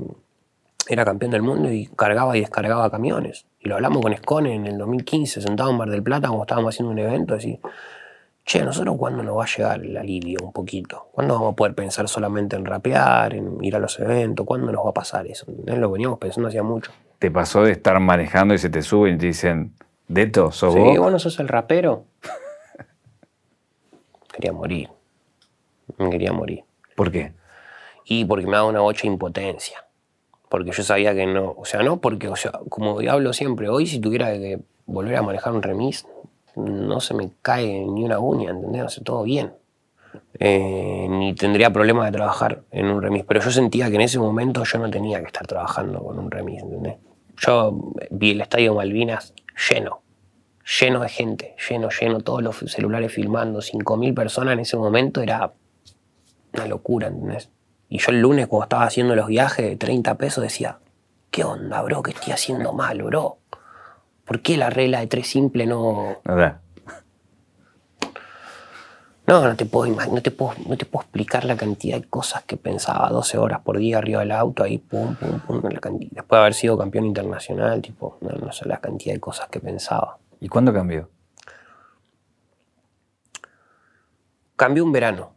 [0.88, 3.46] era campeón del mundo y cargaba y descargaba camiones.
[3.62, 6.76] Y lo hablamos con Scone en el 2015, sentado en Mar del Plata, como estábamos
[6.76, 7.60] haciendo un evento, así
[8.50, 11.10] che, nosotros cuándo nos va a llegar el alivio un poquito?
[11.12, 14.44] ¿Cuándo vamos a poder pensar solamente en rapear, en ir a los eventos?
[14.44, 15.46] ¿Cuándo nos va a pasar eso?
[15.66, 16.92] Lo veníamos pensando hacía mucho.
[17.20, 19.76] ¿Te pasó de estar manejando y se te suben y te dicen,
[20.08, 20.98] Deto, sos Sí, vos?
[20.98, 22.06] vos no sos el rapero.
[24.34, 24.90] quería morir.
[26.00, 26.64] Me quería morir.
[26.96, 27.34] ¿Por qué?
[28.06, 29.86] Y porque me daba una bocha de impotencia.
[30.50, 31.54] Porque yo sabía que no.
[31.56, 35.22] O sea, no porque, o sea, como hablo siempre, hoy si tuviera que volver a
[35.22, 36.08] manejar un remis,
[36.66, 38.84] no se me cae ni una uña, ¿entendés?
[38.84, 39.54] O sea, todo bien.
[40.40, 43.24] Eh, ni tendría problema de trabajar en un remis.
[43.26, 46.32] Pero yo sentía que en ese momento yo no tenía que estar trabajando con un
[46.32, 46.98] remis, ¿entendés?
[47.38, 49.34] Yo vi el estadio Malvinas
[49.70, 50.02] lleno,
[50.80, 55.54] lleno de gente, lleno, lleno, todos los celulares filmando, 5.000 personas en ese momento era
[56.54, 57.50] una locura, ¿entendés?
[57.90, 60.80] Y yo el lunes cuando estaba haciendo los viajes de 30 pesos decía,
[61.32, 62.04] ¿qué onda, bro?
[62.04, 63.39] ¿Qué estoy haciendo mal, bro?
[64.30, 66.18] ¿Por qué la regla de tres simple no,
[69.28, 72.44] no, no te, puedo, no, te puedo, no te puedo explicar la cantidad de cosas
[72.44, 75.62] que pensaba 12 horas por día arriba del auto, ahí pum, pum, pum.
[75.64, 79.50] la Después de haber sido campeón internacional, tipo, no, no sé la cantidad de cosas
[79.50, 80.20] que pensaba.
[80.40, 81.10] ¿Y cuándo cambió?
[84.56, 85.34] Cambió un verano.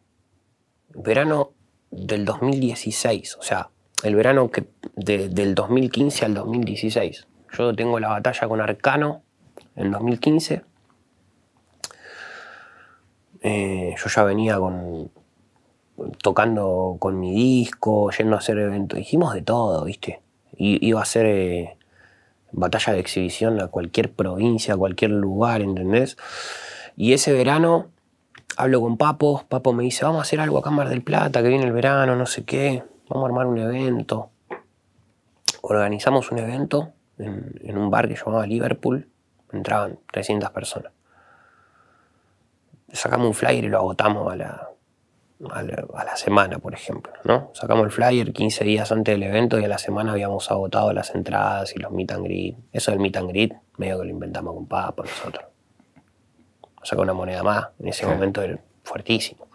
[0.95, 1.53] Verano
[1.91, 3.71] del 2016, o sea,
[4.03, 7.27] el verano que, de- del 2015 al 2016.
[7.57, 9.23] Yo tengo la batalla con Arcano
[9.77, 10.65] en 2015.
[13.43, 15.11] Eh, yo ya venía con
[16.23, 18.99] tocando con mi disco, yendo a hacer eventos.
[18.99, 20.21] Hicimos de todo, ¿viste?
[20.57, 21.77] Iba a ser eh,
[22.53, 26.17] batalla de exhibición a cualquier provincia, a cualquier lugar, ¿entendés?
[26.97, 27.91] Y ese verano
[28.57, 31.43] hablo con Papo, Papo me dice, vamos a hacer algo acá en Mar del Plata,
[31.43, 34.31] que viene el verano, no sé qué, vamos a armar un evento.
[35.63, 39.09] Organizamos un evento en, en un bar que se llamaba Liverpool,
[39.53, 40.93] entraban 300 personas.
[42.93, 44.69] Sacamos un flyer y lo agotamos a la,
[45.51, 47.51] a la, a la semana, por ejemplo, ¿no?
[47.55, 51.15] Sacamos el flyer 15 días antes del evento y a la semana habíamos agotado las
[51.15, 52.57] entradas y los meet and greet.
[52.73, 55.53] Eso del meet and greet, medio que lo inventamos con Papo nosotros
[56.83, 57.69] saca una moneda más.
[57.79, 59.49] En ese momento era fuertísimo.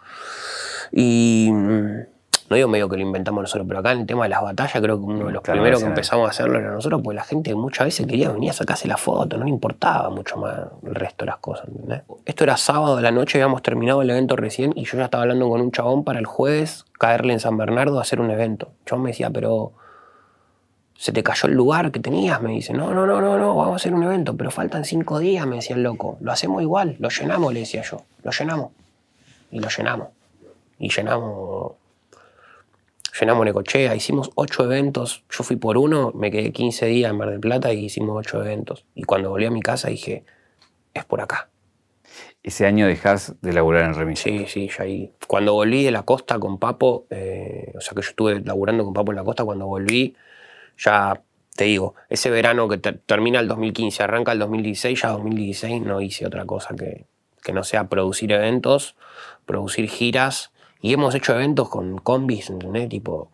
[0.92, 2.00] Y mm,
[2.48, 4.80] no digo medio que lo inventamos nosotros, pero acá en el tema de las batallas,
[4.82, 7.24] creo que uno de los Claro, primeros que empezamos a hacerlo era nosotros, porque la
[7.24, 10.94] gente muchas veces quería venir a sacarse la foto, no le importaba mucho más el
[10.94, 11.68] resto de las cosas.
[11.68, 12.02] ¿entendés?
[12.24, 15.22] Esto era sábado de la noche, habíamos terminado el evento recién y yo ya estaba
[15.22, 18.70] hablando con un chabón para el jueves caerle en San Bernardo a hacer un evento.
[18.80, 19.72] El chabón me decía, pero
[20.98, 22.72] se te cayó el lugar que tenías, me dice.
[22.72, 25.56] No, no, no, no, no, vamos a hacer un evento, pero faltan cinco días, me
[25.56, 26.18] decía el loco.
[26.20, 28.02] Lo hacemos igual, lo llenamos, le decía yo.
[28.24, 28.70] Lo llenamos.
[29.52, 30.08] Y lo llenamos.
[30.78, 31.72] Y llenamos.
[33.18, 35.24] Llenamos Necochea, hicimos ocho eventos.
[35.30, 38.42] Yo fui por uno, me quedé 15 días en Mar del Plata y hicimos ocho
[38.42, 38.84] eventos.
[38.94, 40.24] Y cuando volví a mi casa dije,
[40.94, 41.48] es por acá.
[42.42, 44.20] Ese año dejás de laburar en remis.
[44.20, 45.12] Sí, sí, ya ahí.
[45.26, 48.94] Cuando volví de la costa con Papo, eh, o sea que yo estuve laburando con
[48.94, 50.16] Papo en la costa, cuando volví,
[50.76, 51.20] ya
[51.56, 56.00] te digo, ese verano que ter- termina el 2015, arranca el 2016, ya 2016 no
[56.00, 57.06] hice otra cosa que,
[57.42, 58.94] que no sea producir eventos,
[59.44, 60.52] producir giras.
[60.80, 62.88] Y hemos hecho eventos con combis, ¿entendés?
[62.88, 63.28] Tipo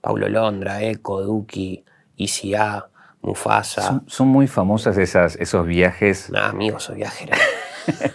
[0.00, 1.84] Paulo Londra, Eco, Duki,
[2.16, 2.88] ICA,
[3.22, 3.82] Mufasa.
[3.82, 6.30] Son, son muy famosas esas, esos viajes.
[6.30, 7.36] Nada, amigo, soy viajero.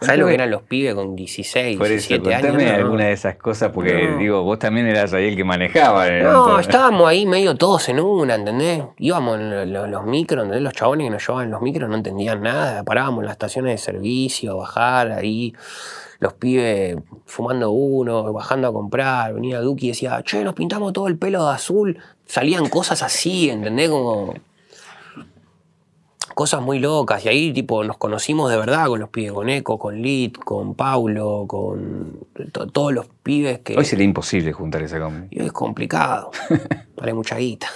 [0.00, 2.54] ¿Sabes lo que eran los pibes con 16, Por eso, 17 años?
[2.62, 4.18] No, alguna de esas cosas, porque No.
[4.18, 6.06] digo, vos también eras ahí el que manejaba.
[6.06, 8.84] el No, estábamos ahí medio todos en una, ¿entendés?
[8.98, 10.62] Íbamos en lo- lo- los micros, ¿entendés?
[10.62, 12.84] Los chabones que nos llevaban en los micros no entendían nada.
[12.84, 15.52] Parábamos en las estaciones de servicio, bajar ahí.
[16.20, 19.34] Los pibes fumando uno, bajando a comprar.
[19.34, 21.98] Venía Duki y decía, che, nos pintamos todo el pelo de azul.
[22.26, 23.88] Salían cosas así, ¿entendés?
[23.88, 24.34] Como
[26.34, 27.24] cosas muy locas.
[27.24, 30.74] Y ahí, tipo, nos conocimos de verdad con los pibes, con Eco, con Lit, con
[30.74, 32.18] Paulo, con
[32.52, 33.76] to- todos los pibes que...
[33.76, 35.28] Hoy sería imposible juntar esa combi.
[35.30, 36.30] Y es complicado.
[36.96, 37.68] Vale mucha guita.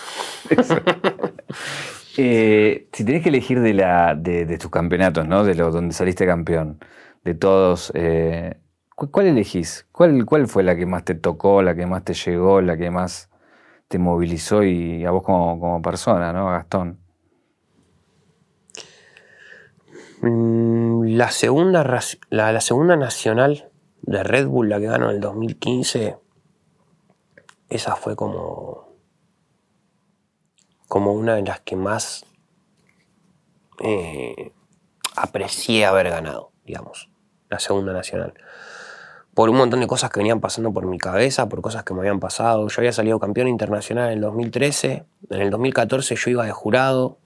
[2.16, 5.44] Eh, si tenés que elegir de, la, de, de tus campeonatos, ¿no?
[5.44, 6.78] De los donde saliste campeón,
[7.24, 8.58] de todos, eh,
[8.96, 9.86] ¿cu- ¿cuál elegís?
[9.92, 12.90] ¿Cuál, ¿Cuál fue la que más te tocó, la que más te llegó, la que
[12.90, 13.30] más
[13.88, 16.46] te movilizó y a vos como, persona, ¿no?
[16.50, 16.98] Gastón.
[20.22, 21.84] Mm, La segunda,
[22.30, 23.70] la segunda nacional
[24.02, 26.16] de Red Bull, la que ganó en el 2015,
[27.68, 28.88] esa fue como,
[30.88, 32.24] como una de las que más
[33.80, 34.52] eh,
[35.16, 37.08] aprecié haber ganado, digamos,
[37.52, 38.34] la segunda nacional.
[39.34, 42.00] Por un montón de cosas que venían pasando por mi cabeza, por cosas que me
[42.00, 42.68] habían pasado.
[42.68, 47.16] Yo había salido campeón internacional en el 2013, en el 2014 yo iba de jurado,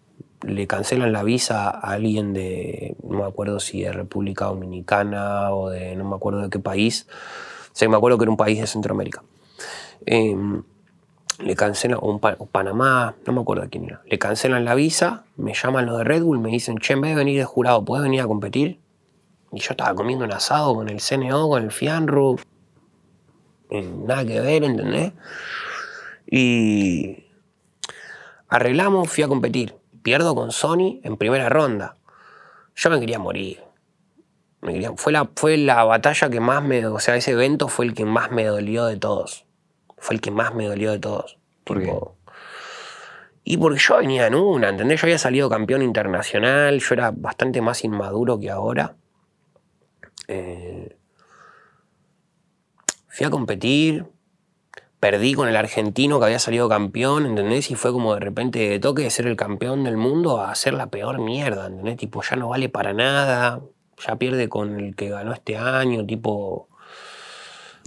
[0.43, 5.71] le cancelan la visa a alguien de, no me acuerdo si de República Dominicana o
[5.71, 8.61] de, no me acuerdo de qué país, o sea, me acuerdo que era un país
[8.61, 9.23] de Centroamérica.
[10.05, 10.37] Eh,
[11.41, 15.25] le cancelan, o, Pa- o Panamá, no me acuerdo quién era, le cancelan la visa,
[15.37, 17.85] me llaman los de Red Bull, me dicen, che, en vez de venir de jurado,
[17.85, 18.79] ¿puedes venir a competir?
[19.57, 22.37] Y yo estaba comiendo un asado con el CNO, con el Fianru,
[23.71, 25.13] eh, nada que ver, ¿entendés?
[26.27, 27.25] Y
[28.49, 29.75] arreglamos, fui a competir.
[30.03, 31.97] Pierdo con Sony en primera ronda.
[32.75, 33.63] Yo me quería morir.
[34.61, 36.87] Me quería- fue, la, fue la batalla que más me...
[36.87, 39.47] O sea, ese evento fue el que más me dolió de todos.
[39.97, 41.39] Fue el que más me dolió de todos.
[41.65, 41.87] ¿Por qué?
[41.87, 42.17] Tipo,
[43.43, 45.01] Y porque yo venía en una, ¿entendés?
[45.01, 48.97] Yo había salido campeón internacional, yo era bastante más inmaduro que ahora.
[50.29, 50.97] Eh,
[53.09, 54.07] fui a competir,
[55.01, 57.71] perdí con el argentino que había salido campeón, ¿entendés?
[57.71, 60.75] Y fue como de repente de toque de ser el campeón del mundo a ser
[60.75, 61.97] la peor mierda, ¿entendés?
[61.97, 63.61] Tipo, ya no vale para nada,
[64.05, 66.69] ya pierde con el que ganó este año, tipo...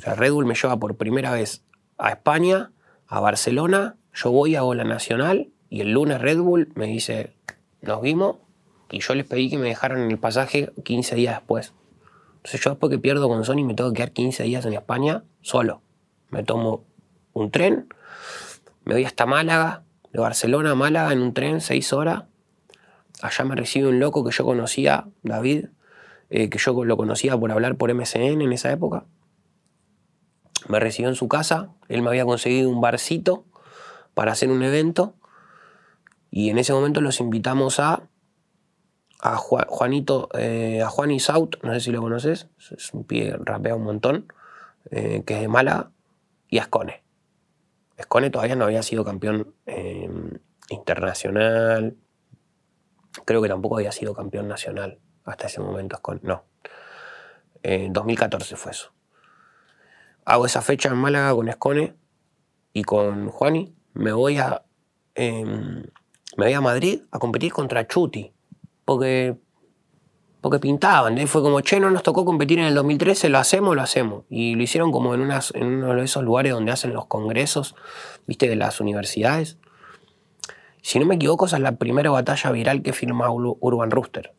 [0.06, 1.64] Red Bull me lleva por primera vez
[1.98, 2.72] a España,
[3.08, 7.34] a Barcelona, yo voy, hago la nacional y el lunes Red Bull me dice,
[7.82, 8.38] nos vimos
[8.90, 11.74] y yo les pedí que me dejaran el pasaje 15 días después.
[12.40, 15.24] Entonces yo después que pierdo con Sony me tengo que quedar 15 días en España
[15.42, 15.82] solo.
[16.30, 16.86] Me tomo
[17.34, 17.88] un tren,
[18.86, 19.84] me voy hasta Málaga,
[20.14, 22.24] de Barcelona a Málaga en un tren, 6 horas.
[23.22, 25.66] Allá me recibe un loco que yo conocía, David,
[26.30, 29.06] eh, que yo lo conocía por hablar por MSN en esa época.
[30.70, 33.44] Me recibió en su casa, él me había conseguido un barcito
[34.14, 35.16] para hacer un evento
[36.32, 38.04] y en ese momento los invitamos a,
[39.20, 43.38] a Ju- Juanito, eh, a Juan Isaut, no sé si lo conoces, es un pibe,
[43.40, 44.32] rapea un montón,
[44.92, 45.92] eh, que es de Málaga,
[46.48, 47.04] y a Escone.
[47.98, 50.10] Escone todavía no había sido campeón eh,
[50.70, 51.98] internacional,
[53.26, 56.46] creo que tampoco había sido campeón nacional hasta ese momento, Escone, no.
[57.62, 58.94] En 2014 fue eso.
[60.24, 61.96] Hago esa fecha en Málaga con Escone
[62.72, 63.76] y con Juani.
[63.94, 64.64] Me voy a,
[65.16, 65.84] em,
[66.38, 68.32] me voy a Madrid a competir contra Chuti.
[68.90, 69.36] Porque,
[70.42, 71.20] porque pintaban.
[71.20, 71.28] ¿eh?
[71.28, 74.24] Fue como, che, no nos tocó competir en el 2013, lo hacemos, lo hacemos.
[74.32, 77.76] Y lo hicieron como en, unas, en uno de esos lugares donde hacen los congresos,
[78.26, 79.60] viste, de las universidades.
[80.82, 84.34] Si no me equivoco, esa es la primera batalla viral que firma Ur- Urban Rooster.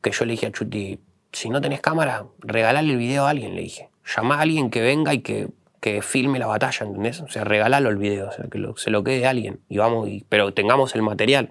[0.00, 1.00] Que yo le dije a Chuti,
[1.32, 3.90] si no tenés cámara, regalale el video a alguien, le dije.
[4.16, 5.48] Llama a alguien que venga y que,
[5.80, 7.20] que filme la batalla, ¿entendés?
[7.20, 9.58] O sea, regalalo el video, o sea, que se lo quede a alguien.
[9.68, 11.50] Y vamos, pero tengamos el material.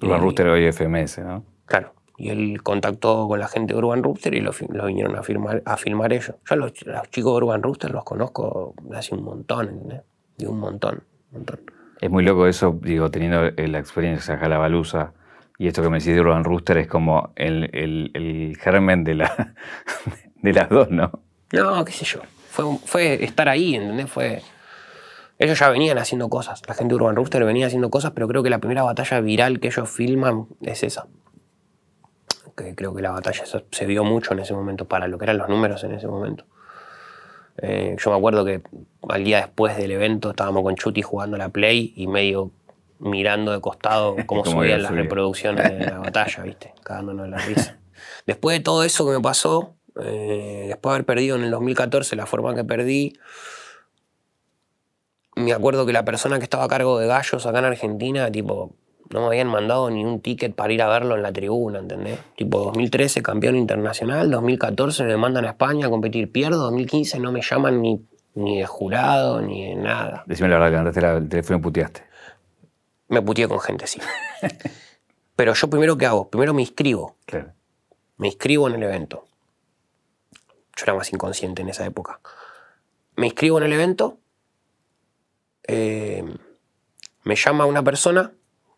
[0.00, 1.44] Urban Rooster hoy FMS, ¿no?
[1.66, 1.92] Claro.
[2.18, 4.52] Y él contactó con la gente de Urban Rooster y lo,
[4.86, 6.34] vinieron a, firmar, a filmar ellos.
[6.48, 10.02] Yo los, ch- los chicos de Urban Rooster los conozco hace un montón, ¿entendés?
[10.38, 11.60] De un montón, un montón.
[12.00, 15.12] Es muy loco eso, digo, teniendo la experiencia de Jalabalusa
[15.58, 19.14] y esto que me decís de Urban Rooster es como el, el- el germen de,
[19.14, 19.54] la,
[20.42, 21.10] de las dos, ¿no?
[21.52, 22.20] No, qué sé yo.
[22.50, 24.10] Fue, fue estar ahí, ¿entendés?
[24.10, 24.42] Fue...
[25.42, 26.62] Ellos ya venían haciendo cosas.
[26.68, 29.58] La gente de Urban Rooster venía haciendo cosas, pero creo que la primera batalla viral
[29.58, 31.08] que ellos filman es esa.
[32.56, 35.38] Que creo que la batalla se vio mucho en ese momento, para lo que eran
[35.38, 36.44] los números en ese momento.
[37.58, 38.62] Eh, yo me acuerdo que
[39.08, 42.52] al día después del evento estábamos con Chuti jugando a la Play y medio
[43.00, 46.72] mirando de costado cómo subían las reproducciones de la batalla, ¿viste?
[46.84, 47.78] Cagándonos de la risa.
[48.26, 52.14] Después de todo eso que me pasó, eh, después de haber perdido en el 2014
[52.14, 53.14] la forma que perdí,
[55.36, 58.74] me acuerdo que la persona que estaba a cargo de Gallos acá en Argentina, tipo,
[59.10, 62.18] no me habían mandado ni un ticket para ir a verlo en la tribuna, ¿entendés?
[62.36, 67.42] Tipo, 2013 campeón internacional, 2014 me mandan a España a competir, pierdo, 2015 no me
[67.42, 68.04] llaman ni,
[68.34, 70.22] ni de jurado, ni de nada.
[70.26, 72.02] Decime la verdad, que levantaste la- el teléfono y puteaste.
[73.08, 74.00] Me puteé con gente, sí.
[75.36, 76.28] Pero yo primero, ¿qué hago?
[76.30, 77.16] Primero me inscribo.
[77.26, 77.52] Claro.
[78.16, 79.24] Me inscribo en el evento.
[80.76, 82.20] Yo era más inconsciente en esa época.
[83.16, 84.18] Me inscribo en el evento.
[85.68, 86.24] Eh,
[87.24, 88.32] me llama una persona,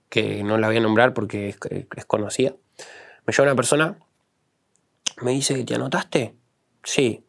[0.09, 2.55] que no la voy a nombrar porque es, conocida.
[3.26, 3.99] Me llama una persona,
[5.22, 6.35] me dice, ¿te anotaste?
[6.82, 7.24] Sí.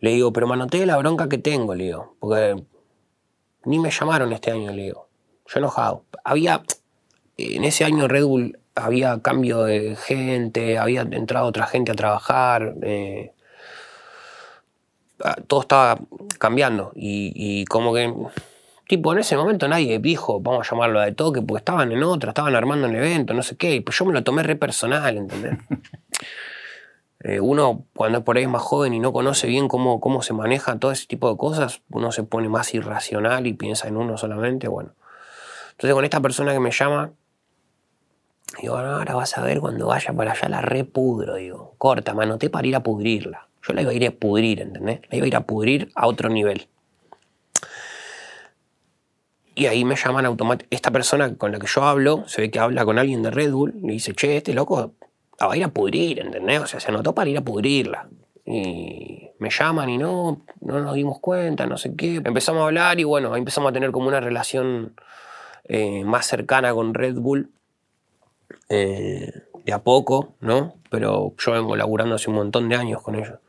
[0.00, 2.16] Le digo, pero me anoté la bronca que tengo, le digo.
[2.20, 2.62] Porque
[3.64, 5.08] ni me llamaron este año, le digo.
[5.46, 6.04] Yo enojado.
[6.24, 6.62] Había,
[7.36, 12.74] en ese año Red Bull había cambio de gente, había entrado otra gente a trabajar,
[12.82, 13.32] eh,
[15.24, 15.98] ah, todo estaba
[16.38, 18.14] cambiando y, y como que,
[18.88, 22.30] tipo, en ese momento nadie dijo, vamos a llamarlo de toque, porque estaban en otra,
[22.30, 25.16] estaban armando un evento, no sé qué, y pues yo me lo tomé re personal,
[25.16, 25.56] ¿entendés?
[27.24, 30.32] Eh, uno cuando es por ahí más joven y no conoce bien cómo, cómo se
[30.32, 34.16] maneja todo ese tipo de cosas, uno se pone más irracional y piensa en uno
[34.16, 34.90] solamente, bueno.
[35.72, 37.10] Entonces con esta persona que me llama,
[38.62, 42.22] digo, "No, ahora vas a ver cuando vaya para allá la repudro, digo, corta, me
[42.22, 43.48] anoté para ir a pudrirla.
[43.66, 45.00] Yo la iba a ir a pudrir, ¿entendés?
[45.10, 46.68] La iba a ir a pudrir a otro nivel.
[49.58, 50.76] Y ahí me llaman automáticamente.
[50.76, 53.50] Esta persona con la que yo hablo, se ve que habla con alguien de Red
[53.50, 54.94] Bull, y dice, che, este loco
[55.42, 56.60] va a ir a pudrir, ¿entendés?
[56.60, 58.08] O sea, se anotó para ir a pudrirla.
[58.46, 62.22] Y me llaman y no, no nos dimos cuenta, no sé qué.
[62.24, 64.94] Empezamos a hablar y bueno, empezamos a tener como una relación
[65.64, 67.50] eh, más cercana con Red Bull.
[68.68, 69.32] Eh,
[69.64, 70.74] de a poco, ¿no?
[70.88, 73.40] Pero yo vengo laburando hace un montón de años con ellos.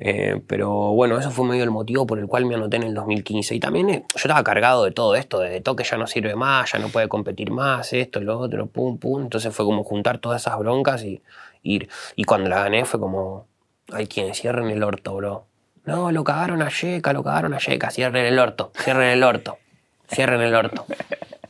[0.00, 2.94] Eh, pero bueno, eso fue medio el motivo por el cual me anoté en el
[2.94, 3.56] 2015.
[3.56, 6.78] Y también yo estaba cargado de todo esto, de toque ya no sirve más, ya
[6.78, 9.22] no puede competir más, esto, lo otro, pum, pum.
[9.22, 11.20] Entonces fue como juntar todas esas broncas y
[11.64, 11.88] ir.
[12.14, 13.46] Y cuando la gané fue como,
[13.92, 15.46] hay quienes cierren el orto, bro.
[15.84, 19.58] No, lo cagaron a Yeca, lo cagaron a Yeca, cierren el orto, cierren el orto,
[20.06, 20.86] cierren el orto.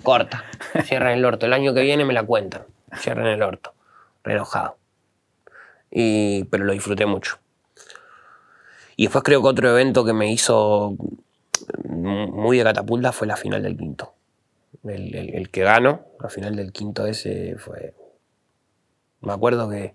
[0.02, 0.44] Corta,
[0.84, 1.44] cierren el orto.
[1.44, 2.62] El año que viene me la cuentan,
[2.96, 3.74] cierren el orto.
[4.24, 4.78] Re enojado.
[5.90, 7.38] Y, pero lo disfruté mucho.
[8.98, 10.96] Y después creo que otro evento que me hizo
[11.88, 14.12] muy de catapulta fue la final del quinto.
[14.82, 17.94] El, el que gano, la final del quinto ese fue...
[19.20, 19.94] Me acuerdo que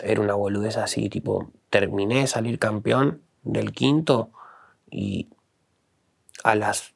[0.00, 4.30] era una boludez así, tipo, terminé de salir campeón del quinto
[4.88, 5.30] y
[6.44, 6.94] a las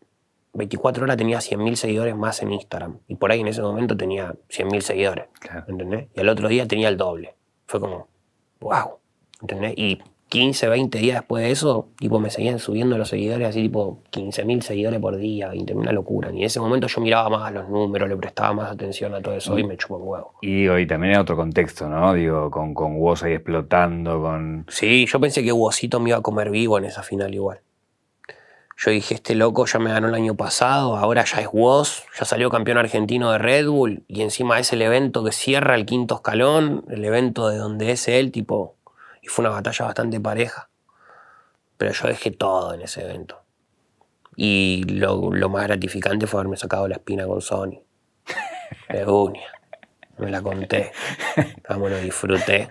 [0.53, 3.01] 24 horas tenía 100.000 seguidores más en Instagram.
[3.09, 5.27] Y por ahí en ese momento tenía 100.000 seguidores.
[5.67, 6.07] ¿Entendés?
[6.15, 7.35] Y al otro día tenía el doble.
[7.67, 8.07] Fue como,
[8.61, 9.01] wow.
[9.45, 9.75] ¿Entendés?
[9.77, 9.99] Y
[10.31, 14.63] 15, 20 días después de eso, tipo, me seguían subiendo los seguidores, así tipo 15.000
[14.63, 16.31] seguidores por día, 20.000, una locura.
[16.33, 19.21] Y en ese momento yo miraba más a los números, le prestaba más atención a
[19.21, 20.35] todo eso y me chupó un huevo.
[20.41, 22.15] Y hoy también en otro contexto, ¿no?
[22.15, 24.65] Digo, con, con Woz ahí explotando, con...
[24.69, 27.61] Sí, yo pensé que Wozito me iba a comer vivo en esa final igual.
[28.77, 32.25] Yo dije, este loco ya me ganó el año pasado, ahora ya es Woz, ya
[32.25, 36.17] salió campeón argentino de Red Bull y encima es el evento que cierra el quinto
[36.17, 38.75] escalón, el evento de donde es él, tipo,
[39.25, 40.69] y fue una batalla bastante pareja.
[41.79, 43.43] Pero yo dejé todo en ese evento.
[44.37, 47.83] Y lo, más gratificante fue haberme sacado la espina con Sony.
[48.91, 49.49] De uña.
[50.19, 50.93] Me la conté.
[51.69, 52.69] Vamos, lo disfruté.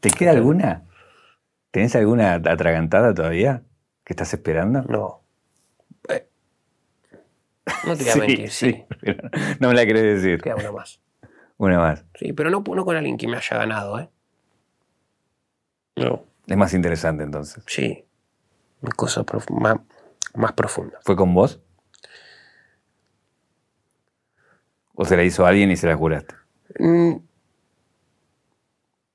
[0.00, 0.84] ¿Te queda alguna?
[1.70, 3.62] ¿Tenés alguna atragantada todavía?
[4.04, 4.82] ¿Que estás esperando?
[4.82, 5.22] No.
[6.08, 6.28] Eh,
[7.86, 8.84] no te voy a mentir, sí.
[9.60, 10.40] no me la querés decir.
[10.40, 11.00] Queda una más.
[11.58, 12.04] Una más.
[12.14, 14.08] Sí, pero no, no con alguien que me haya ganado, ¿eh?
[15.96, 16.24] No.
[16.46, 17.62] Es más interesante entonces.
[17.66, 18.04] Sí.
[18.80, 19.76] Una cosa más,
[20.34, 20.98] más profunda.
[21.04, 21.60] ¿Fue con vos?
[24.94, 26.34] ¿O se la hizo a alguien y se la juraste?
[26.78, 27.16] Mm.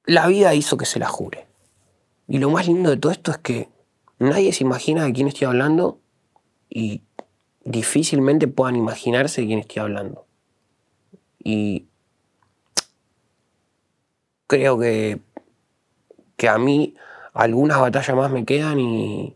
[0.06, 1.48] la vida hizo que se la jure.
[2.28, 3.70] Y lo más lindo de todo esto es que
[4.20, 6.00] nadie se imagina de quién estoy hablando
[6.70, 7.04] y
[7.64, 10.26] difícilmente puedan imaginarse de quién estoy hablando.
[11.40, 11.88] Y
[14.48, 15.20] creo que
[16.38, 16.96] que a mí
[17.34, 19.36] algunas batallas más me quedan y,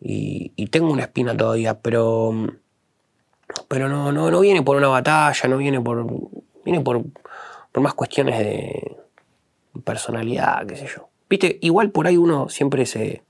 [0.00, 2.32] y, tengo una espina todavía, pero,
[3.68, 6.06] pero no, no, no viene por una batalla, no viene por,
[6.64, 7.02] viene por,
[7.70, 8.96] por más cuestiones de
[9.84, 11.08] personalidad, qué sé yo.
[11.28, 13.22] Viste, igual por ahí uno siempre se,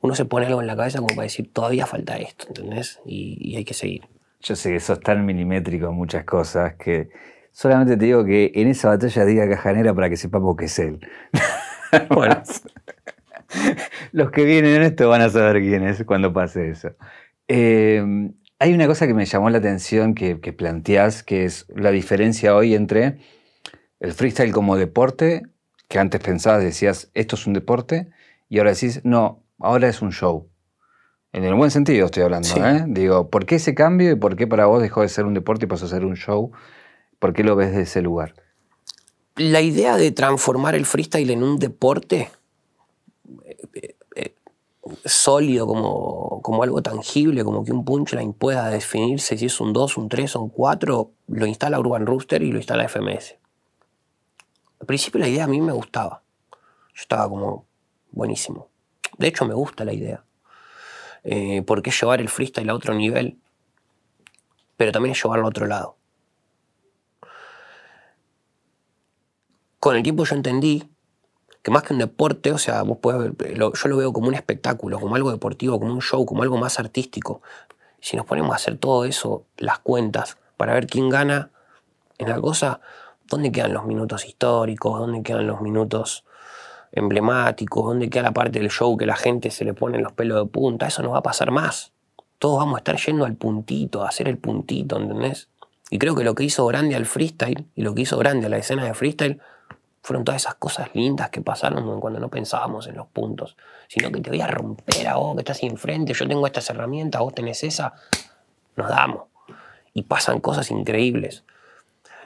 [0.00, 3.00] uno se pone algo en la cabeza como para decir, todavía falta esto, ¿entendés?
[3.04, 4.08] Y, hay que seguir.
[4.40, 7.10] Yo sé que sos tan milimétrico en muchas cosas que
[7.52, 11.00] solamente te digo que en esa batalla diga Cajanera para que sepamos que es él.
[12.10, 12.42] bueno.
[14.12, 16.90] Los que vienen en esto van a saber quién es cuando pase eso.
[17.48, 18.02] Eh,
[18.58, 22.54] hay una cosa que me llamó la atención que, que planteás, que es la diferencia
[22.54, 23.18] hoy entre
[24.00, 25.42] el freestyle como deporte,
[25.88, 28.08] que antes pensabas, decías, esto es un deporte,
[28.48, 30.48] y ahora decís, no, ahora es un show.
[31.32, 32.84] En el buen sentido estoy hablando, ¿eh?
[32.88, 35.66] Digo, ¿por qué ese cambio y por qué para vos dejó de ser un deporte
[35.66, 36.52] y pasó a ser un show?
[37.18, 38.34] ¿Por qué lo ves de ese lugar?
[39.36, 42.30] La idea de transformar el freestyle en un deporte
[45.04, 49.96] sólido, como, como, algo tangible, como que un punchline pueda definirse si es un 2,
[49.96, 53.36] un 3 o un 4, lo instala Urban Rooster y lo instala FMS.
[54.80, 56.22] Al principio la idea a mí me gustaba.
[56.50, 57.66] Yo estaba como
[58.10, 58.68] buenísimo.
[59.18, 60.24] De hecho me gusta la idea.
[61.24, 63.38] Eh, porque llevar el freestyle a otro nivel,
[64.76, 65.95] pero también es llevarlo a otro lado.
[69.86, 70.82] Con el tiempo yo entendí
[71.62, 74.98] que más que un deporte, o sea, vos puedes yo lo veo como un espectáculo,
[74.98, 77.40] como algo deportivo, como un show, como algo más artístico.
[78.00, 81.52] Si nos ponemos a hacer todo eso, las cuentas, para ver quién gana
[82.18, 82.80] en la cosa,
[83.28, 84.98] ¿dónde quedan los minutos históricos?
[84.98, 86.24] ¿Dónde quedan los minutos
[86.90, 87.84] emblemáticos?
[87.84, 90.50] ¿Dónde queda la parte del show que la gente se le pone los pelos de
[90.50, 90.88] punta?
[90.88, 91.92] Eso no va a pasar más.
[92.40, 95.48] Todos vamos a estar yendo al puntito, a hacer el puntito, ¿entendés?
[95.90, 98.48] Y creo que lo que hizo grande al freestyle y lo que hizo grande a
[98.48, 99.40] la escena de freestyle
[100.06, 103.56] fueron todas esas cosas lindas que pasaron cuando no pensábamos en los puntos,
[103.88, 106.70] sino que te voy a romper a vos que estás ahí enfrente, yo tengo estas
[106.70, 107.92] herramientas, vos tenés esa,
[108.76, 109.24] nos damos.
[109.94, 111.42] Y pasan cosas increíbles.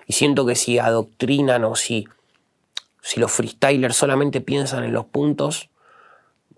[0.06, 2.06] Y siento que si adoctrinan o si,
[3.00, 5.70] si los freestylers solamente piensan en los puntos,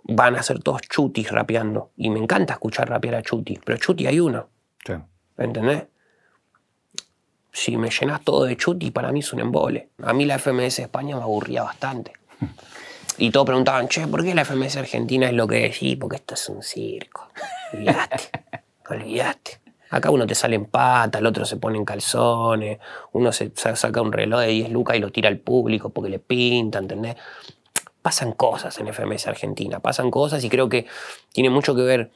[0.03, 1.93] van a ser todos chutis rapeando.
[1.97, 4.49] Y me encanta escuchar rapear a chuti, pero chuti hay uno.
[4.85, 4.95] Sí.
[5.39, 5.85] ¿Entendés?
[7.53, 9.91] Si me llenas todo de chuti, para mí es un embole.
[10.03, 12.13] A mí la FMS España me aburría bastante.
[13.19, 15.83] Y todos preguntaban, che, ¿por qué la FMS Argentina es lo que es?
[15.83, 17.29] Y porque esto es un circo.
[17.75, 18.31] Olvidaste,
[18.89, 19.61] olvidaste.
[19.91, 22.79] Acá uno te sale en pata, el otro se pone en calzones,
[23.13, 26.19] uno se saca un reloj de 10 lucas y lo tira al público porque le
[26.19, 27.17] pinta, ¿entendés?
[28.01, 30.87] Pasan cosas en FMS Argentina, pasan cosas y creo que
[31.35, 32.11] tiene mucho que ver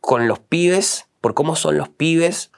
[0.00, 2.50] con los pibes, por cómo son los pibes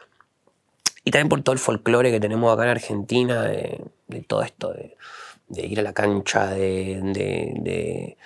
[1.04, 3.84] y también por todo el folclore que tenemos acá en Argentina, de,
[4.26, 8.16] todo esto, de, ir a la cancha, de,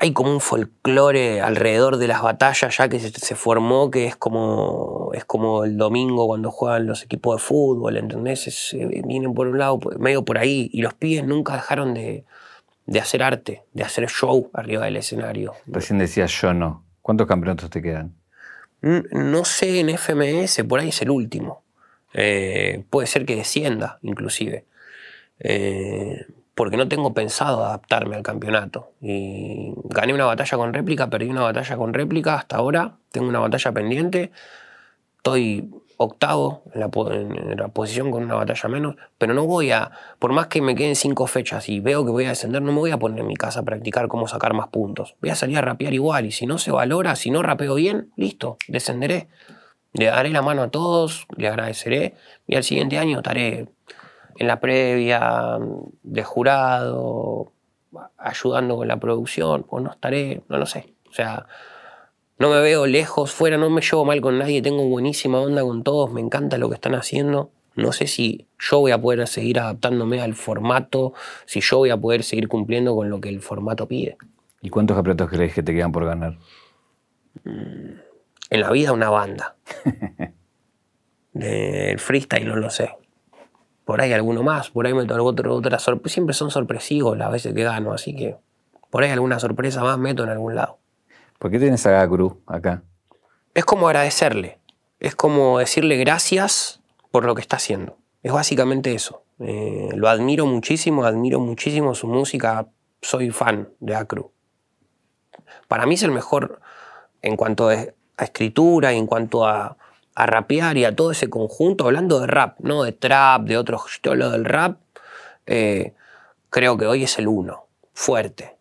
[0.00, 5.12] Hay como un folclore alrededor de las batallas ya que se, formó, que es como,
[5.14, 8.74] es como el domingo cuando juegan los equipos de fútbol, ¿entendés?
[9.04, 12.24] vienen por un lado, medio por ahí, y los pibes nunca dejaron de,
[13.00, 15.54] hacer arte, de hacer show arriba del escenario.
[15.66, 16.84] Recién decías yo no.
[17.02, 18.16] ¿Cuántos campeonatos te quedan?
[18.80, 21.63] No sé en FMS, por ahí es el último.
[22.14, 24.64] Eh, puede ser que descienda, inclusive.
[25.40, 28.92] Eh, porque no tengo pensado adaptarme al campeonato.
[29.02, 32.96] Y gané una batalla con réplica, perdí una batalla con réplica hasta ahora.
[33.10, 34.30] Tengo una batalla pendiente.
[35.16, 40.48] Estoy octavo en la, posición con una batalla menos, pero no voy a, por más
[40.48, 42.98] que me queden cinco fechas y veo que voy a descender, no me voy a
[42.98, 45.14] poner en mi casa a practicar cómo sacar más puntos.
[45.20, 48.10] Voy a salir a rapear igual y si no se valora, si no rapeo bien,
[48.16, 49.28] listo, descenderé.
[49.94, 52.14] Le daré la mano a todos, le agradeceré
[52.46, 53.68] y al siguiente año estaré
[54.36, 55.58] en la previa
[56.02, 57.52] de jurado,
[58.18, 60.94] ayudando con la producción, o no estaré, no lo sé.
[61.08, 61.46] O sea,
[62.38, 65.84] no me veo lejos, fuera, no me llevo mal con nadie, tengo buenísima onda con
[65.84, 67.50] todos, me encanta lo que están haciendo.
[67.76, 71.12] No sé si yo voy a poder seguir adaptándome al formato,
[71.46, 74.16] si yo voy a poder seguir cumpliendo con lo que el formato pide.
[74.60, 76.36] ¿Y cuántos campeonatos crees que te quedan por ganar?
[77.44, 78.03] Mm
[78.50, 79.56] en la vida una banda.
[81.32, 82.96] Del freestyle no lo sé.
[83.84, 86.14] Por ahí alguno más, por ahí me toco otro, otra sorpresa.
[86.14, 88.36] Siempre son sorpresivos las veces que gano, así que
[88.90, 90.78] por ahí alguna sorpresa más meto en algún lado.
[91.38, 92.82] ¿Por qué tienes a Gakuru acá?
[93.52, 94.58] Es como agradecerle.
[95.00, 96.80] Es como decirle gracias
[97.10, 97.98] por lo que está haciendo.
[98.22, 99.24] Es básicamente eso.
[99.40, 102.68] Eh, lo admiro muchísimo, admiro muchísimo su música.
[103.02, 104.32] Soy fan de Acru.
[105.68, 106.60] Para mí es el mejor
[107.20, 107.68] en cuanto
[108.16, 109.76] a escritura y en cuanto a,
[110.14, 114.00] a, rapear y a todo ese conjunto, hablando de rap, no de trap, de otros,
[114.02, 114.78] lo del rap,
[115.46, 115.92] eh,
[116.50, 118.56] creo que hoy es el uno, fuerte.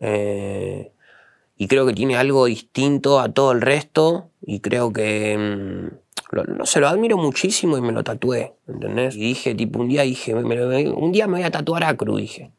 [0.00, 0.92] Eh,
[1.56, 6.66] y creo que tiene algo distinto a todo el resto y creo que, mm, no
[6.66, 9.16] sé, lo admiro muchísimo y me lo tatué, ¿entendés?
[9.16, 12.50] Y dije, tipo, un día dije, un día me voy a tatuar a Cru, dije.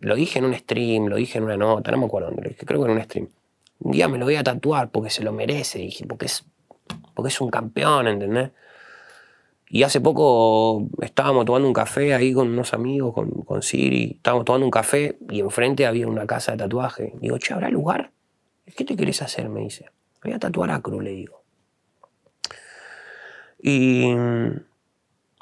[0.00, 2.48] Lo dije en un stream, lo dije en una nota, no me acuerdo dónde lo
[2.50, 3.28] dije, creo que en un stream
[3.80, 6.44] un día me lo voy a tatuar porque se lo merece, dije, porque es,
[7.14, 8.50] porque es un campeón, ¿entendés?
[9.68, 14.44] Y hace poco estábamos tomando un café ahí con unos amigos, con, con Siri, estábamos
[14.44, 17.12] tomando un café y enfrente había una casa de tatuaje.
[17.20, 18.12] Digo, che, ¿habrá lugar?
[18.76, 19.48] ¿Qué te querés hacer?
[19.48, 19.86] Me dice.
[20.22, 21.42] voy a tatuar a Cruz, le digo.
[23.60, 24.14] Y.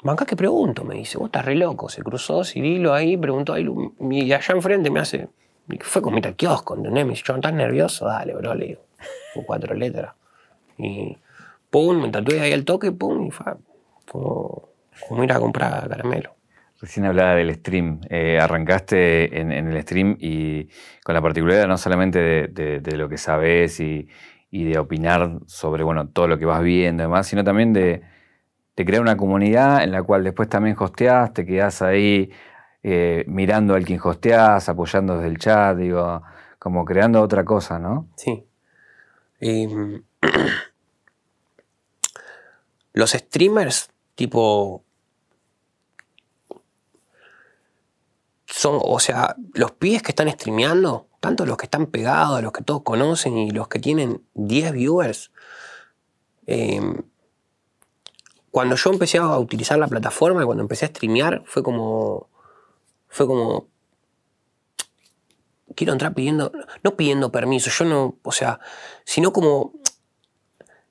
[0.03, 1.87] Banca que pregunto, me dice, vos estás re loco.
[1.87, 3.65] Se cruzó Cirilo ahí, preguntó ahí,
[4.11, 5.29] y allá enfrente me hace,
[5.81, 7.05] fue como ir al kiosco, ¿entendés?
[7.05, 8.05] Me dice, yo, ¿estás nervioso?
[8.05, 8.81] Dale, bro, le digo.
[9.33, 10.13] Con cuatro letras.
[10.77, 11.17] Y
[11.69, 13.53] pum, me tatué ahí al toque, pum, y fue
[14.09, 14.69] como,
[15.07, 16.35] como ir a comprar caramelo.
[16.83, 18.01] Recién hablaba del stream.
[18.09, 20.67] Eh, arrancaste en, el stream y
[21.03, 24.09] con la particularidad no solamente de, lo que sabes y,
[24.51, 28.01] de opinar sobre bueno, todo lo que vas viendo y demás, sino también de,
[28.75, 32.31] de crear una comunidad en la cual después también hosteas, te quedás ahí
[32.85, 36.21] eh, mirando al quien hosteás, apoyando desde el chat, digo,
[36.59, 38.09] como creando otra cosa, ¿no?
[38.17, 38.45] Sí.
[39.39, 40.03] Em,
[42.93, 44.83] los streamers, tipo.
[48.45, 52.63] Son, o sea, los pies que están streameando, tanto los que están pegados, los que
[52.63, 55.31] todos conocen y los que tienen 10 viewers.
[56.45, 57.01] Em,
[58.51, 62.29] cuando yo empecé a utilizar la plataforma y cuando empecé a streamear, fue como
[63.13, 63.67] fue como,
[65.75, 66.51] quiero entrar pidiendo,
[66.81, 68.59] no pidiendo permiso, yo no, o sea,
[69.05, 69.73] sino como,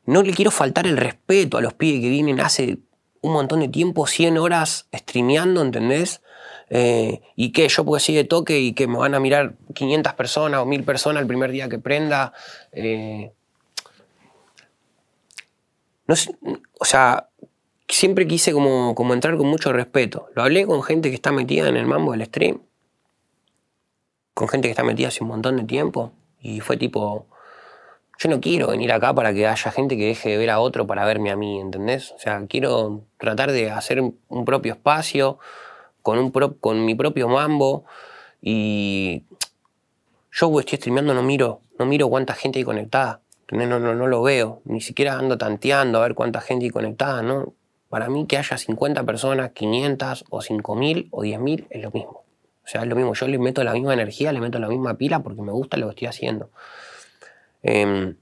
[0.07, 2.79] no le quiero faltar el respeto a los pibes que vienen hace
[3.23, 6.23] un montón de tiempo, 100 horas streameando, ¿entendés?
[6.71, 10.15] Eh, y que yo puedo así de toque y que me van a mirar 500
[10.15, 12.33] personas o 1000 personas el primer día que prenda.
[12.71, 13.33] Eh,
[16.07, 16.15] no
[16.79, 17.29] o sea,
[17.89, 20.29] siempre quise como, como entrar con mucho respeto.
[20.35, 22.63] Lo hablé con gente que está metida en el mambo del stream,
[24.35, 27.27] con gente que está metida hace un montón de tiempo, y fue tipo,
[28.19, 30.87] yo no quiero venir acá para que haya gente que deje de ver a otro
[30.87, 32.13] para verme a mí, ¿entendés?
[32.13, 35.39] O sea, quiero tratar de hacer un propio espacio
[36.03, 37.85] con, un con mi propio mambo
[38.41, 39.25] y
[40.33, 43.21] yo estoy streameando, no miro, no miro cuánta gente hay conectada.
[43.51, 47.21] No, no, no, lo veo, ni siquiera ando tanteando a ver cuánta gente hay conectada,
[47.21, 47.53] ¿no?
[47.93, 52.25] Para mí que haya 50 personas, 500 o 5000 o 10000 es lo mismo.
[52.65, 54.95] O sea, es lo mismo, yo le meto la misma energía, le meto la misma
[54.95, 56.49] pila porque me gusta lo que estoy haciendo.
[57.63, 58.17] Em,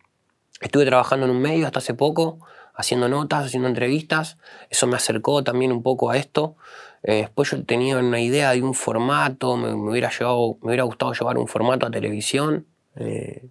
[0.60, 2.40] estuve trabajando en un medio hasta hace poco,
[2.74, 4.38] haciendo notas, haciendo entrevistas.
[4.70, 6.56] Eso me acercó también un poco a esto.
[7.04, 11.12] Eh, después yo tenía una idea de un formato, me, hubiera, llevado, me hubiera gustado
[11.12, 12.66] llevar un formato a televisión.
[12.96, 13.46] Eh,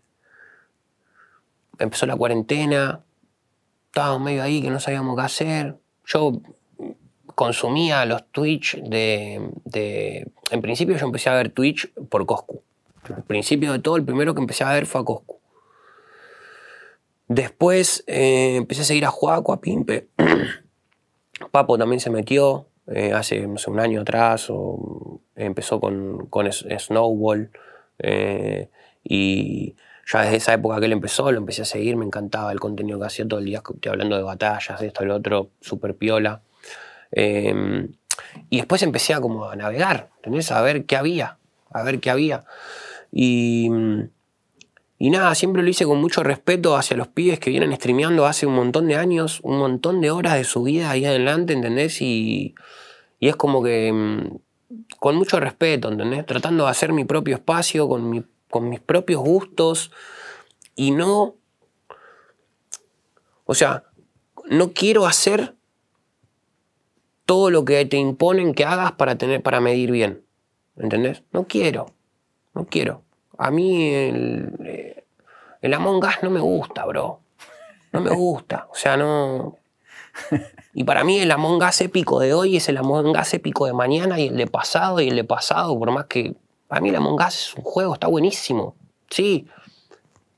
[1.77, 3.05] empezó la cuarentena,
[3.85, 5.79] estábamos medio ahí que no sabíamos qué hacer.
[6.11, 6.41] Yo
[7.35, 12.61] consumía los Twitch de, En principio yo empecé a ver Twitch por Coscu.
[13.15, 15.37] Al principio de todo, el primero que empecé a ver fue a Coscu.
[17.27, 20.07] Después eh, empecé a seguir a Juaco, a Pimpe.
[21.51, 27.51] Papo también se metió eh, hace un año atrás, o empezó con, Snowball.
[27.99, 28.69] Eh,
[29.03, 29.75] y
[30.11, 32.99] ya desde esa época que él empezó, lo empecé a seguir, me encantaba el contenido
[32.99, 36.41] que hacía todo el día, estoy hablando de batallas, esto, lo otro, súper piola.
[38.49, 40.51] y después empecé a como a navegar, ¿entendés?
[40.51, 41.37] A ver qué había,
[41.71, 42.45] a ver qué había.
[43.11, 43.69] Y
[45.01, 48.45] y nada, siempre lo hice con mucho respeto hacia los pibes que vienen streameando hace
[48.45, 52.01] un montón de años, un montón de horas de su vida ahí adelante, ¿entendés?
[52.01, 52.53] Y,
[53.21, 54.37] es como que mm,
[54.99, 56.25] con mucho respeto, ¿entendés?
[56.25, 59.91] Tratando de hacer mi propio espacio con, con mis propios gustos
[60.75, 61.35] y no...
[63.45, 63.85] O sea,
[64.45, 65.55] no quiero hacer
[67.25, 70.23] todo lo que te imponen que hagas para, tener, para medir bien.
[70.77, 71.23] ¿Entendés?
[71.31, 71.87] No quiero.
[72.53, 73.03] No quiero.
[73.37, 75.05] A mí el, eh,
[75.61, 77.19] el Among Us no me gusta, bro.
[77.91, 78.67] No me gusta.
[78.71, 79.57] O sea, no.
[80.73, 83.73] Y para mí el Among Us épico de hoy es el Among Us épico de
[83.73, 86.35] mañana y el de pasado y el de pasado, por más que.
[86.69, 88.75] Para mí el Among Us es un juego, está buenísimo.
[89.09, 89.47] Sí.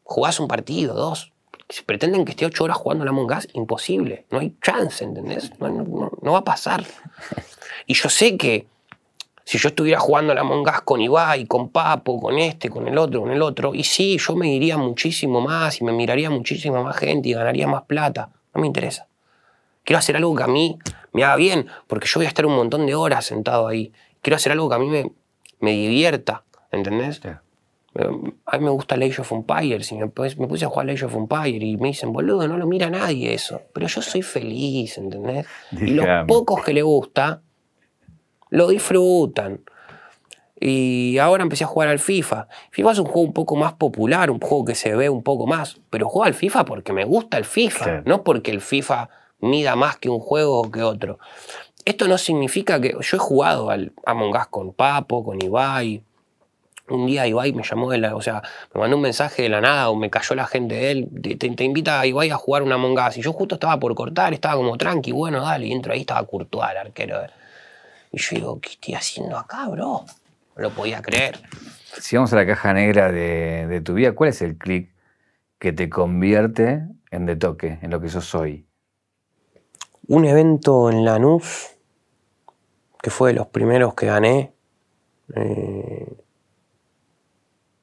[0.04, 1.34] Jugás un partido, dos.
[1.68, 4.26] Si pretenden que esté ocho horas jugando el Among Us, imposible.
[4.32, 5.52] No hay chance, ¿entendés?
[5.60, 6.84] no va a pasar.
[7.88, 8.68] Y yo sé que
[9.44, 12.98] si yo estuviera jugando a la Among con Ibai, con Papo, con este, con el
[12.98, 16.82] otro, con el otro, y sí, yo me iría muchísimo más y me miraría muchísima
[16.82, 18.30] más gente y ganaría más plata.
[18.54, 19.08] No me interesa.
[19.84, 20.78] Quiero hacer algo que a mí
[21.12, 23.92] me haga bien, porque yo voy a estar un montón de horas sentado ahí.
[24.22, 25.12] Quiero hacer algo que a mí me,
[25.62, 27.22] me divierta, ¿entendés?
[27.26, 28.08] Eh,
[28.46, 31.16] a mí me gusta Age of Empires y me, me puse a jugar Age of
[31.16, 33.62] Empires y me dicen, boludo, no lo mira nadie eso.
[33.74, 35.46] Pero yo soy feliz, ¿entendés?
[35.72, 37.42] Y los pocos que le gusta,
[38.50, 39.62] lo disfrutan.
[40.64, 42.48] Y ahora empecé a jugar al FIFA.
[42.70, 45.48] FIFA es un juego un poco más popular, un juego que se ve un poco
[45.48, 45.82] más.
[45.90, 49.10] Pero juego al FIFA porque me gusta el FIFA, no porque el FIFA
[49.40, 51.18] mida más que un juego que otro.
[51.86, 52.96] Esto no significa que.
[53.00, 56.04] Yo he jugado al Among Us con Papo, con Ibai.
[56.90, 58.16] Un día Ibai me llamó de la.
[58.16, 58.42] O sea,
[58.74, 61.10] me mandó un mensaje de la nada o me cayó la gente de él.
[61.38, 63.18] Te, invita a Ibai a jugar un Among Us.
[63.18, 65.68] Y yo justo estaba por cortar, estaba como tranqui, bueno, dale.
[65.68, 67.22] Y entro ahí, estaba Courtois, el arquero.
[68.12, 70.06] Y yo digo, ¿qué estoy haciendo acá, bro?
[70.56, 71.40] No lo podía creer.
[72.00, 74.92] Si vamos a la caja negra de, tu vida, ¿cuál es el clic
[75.60, 78.66] que te convierte en de toque, en lo que yo soy?
[80.14, 81.70] Un evento en Lanús,
[83.02, 84.52] que fue de los primeros que gané,
[85.38, 86.18] eh,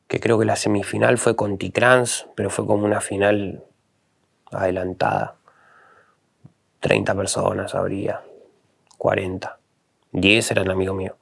[0.07, 3.65] que creo que la semifinal fue con Ticrans, pero fue como una final
[4.51, 5.37] adelantada.
[6.81, 8.21] 30 personas habría,
[8.99, 9.59] 40.
[10.13, 11.17] 10 eran amigo mío.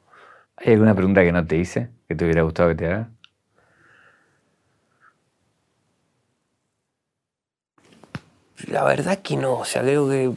[0.56, 3.10] ¿Hay alguna pregunta que no te hice, que te hubiera gustado que te haga?
[8.66, 10.32] La verdad que no, o sea, creo que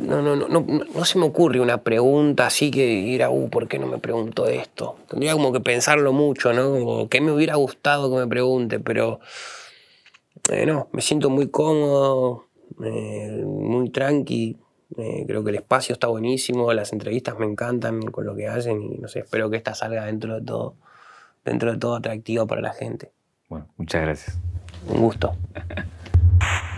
[0.00, 3.78] no, no, no, no, se me ocurre una pregunta así que ir uh, ¿por qué
[3.78, 4.96] no me pregunto esto?
[5.08, 6.70] Tendría como que pensarlo mucho, ¿no?
[6.70, 8.80] Como, ¿qué me hubiera gustado que me pregunte?
[8.80, 9.20] Pero,
[10.50, 12.46] eh, no, me siento muy cómodo,
[12.82, 14.58] eh, muy tranqui,
[14.96, 18.82] eh, creo que el espacio está buenísimo, las entrevistas me encantan con lo que hacen
[18.82, 20.74] y no sé, espero que esta salga dentro de todo,
[21.44, 23.12] dentro de todo atractiva para la gente.
[23.48, 24.38] Bueno, muchas gracias.
[24.88, 25.34] Un gusto.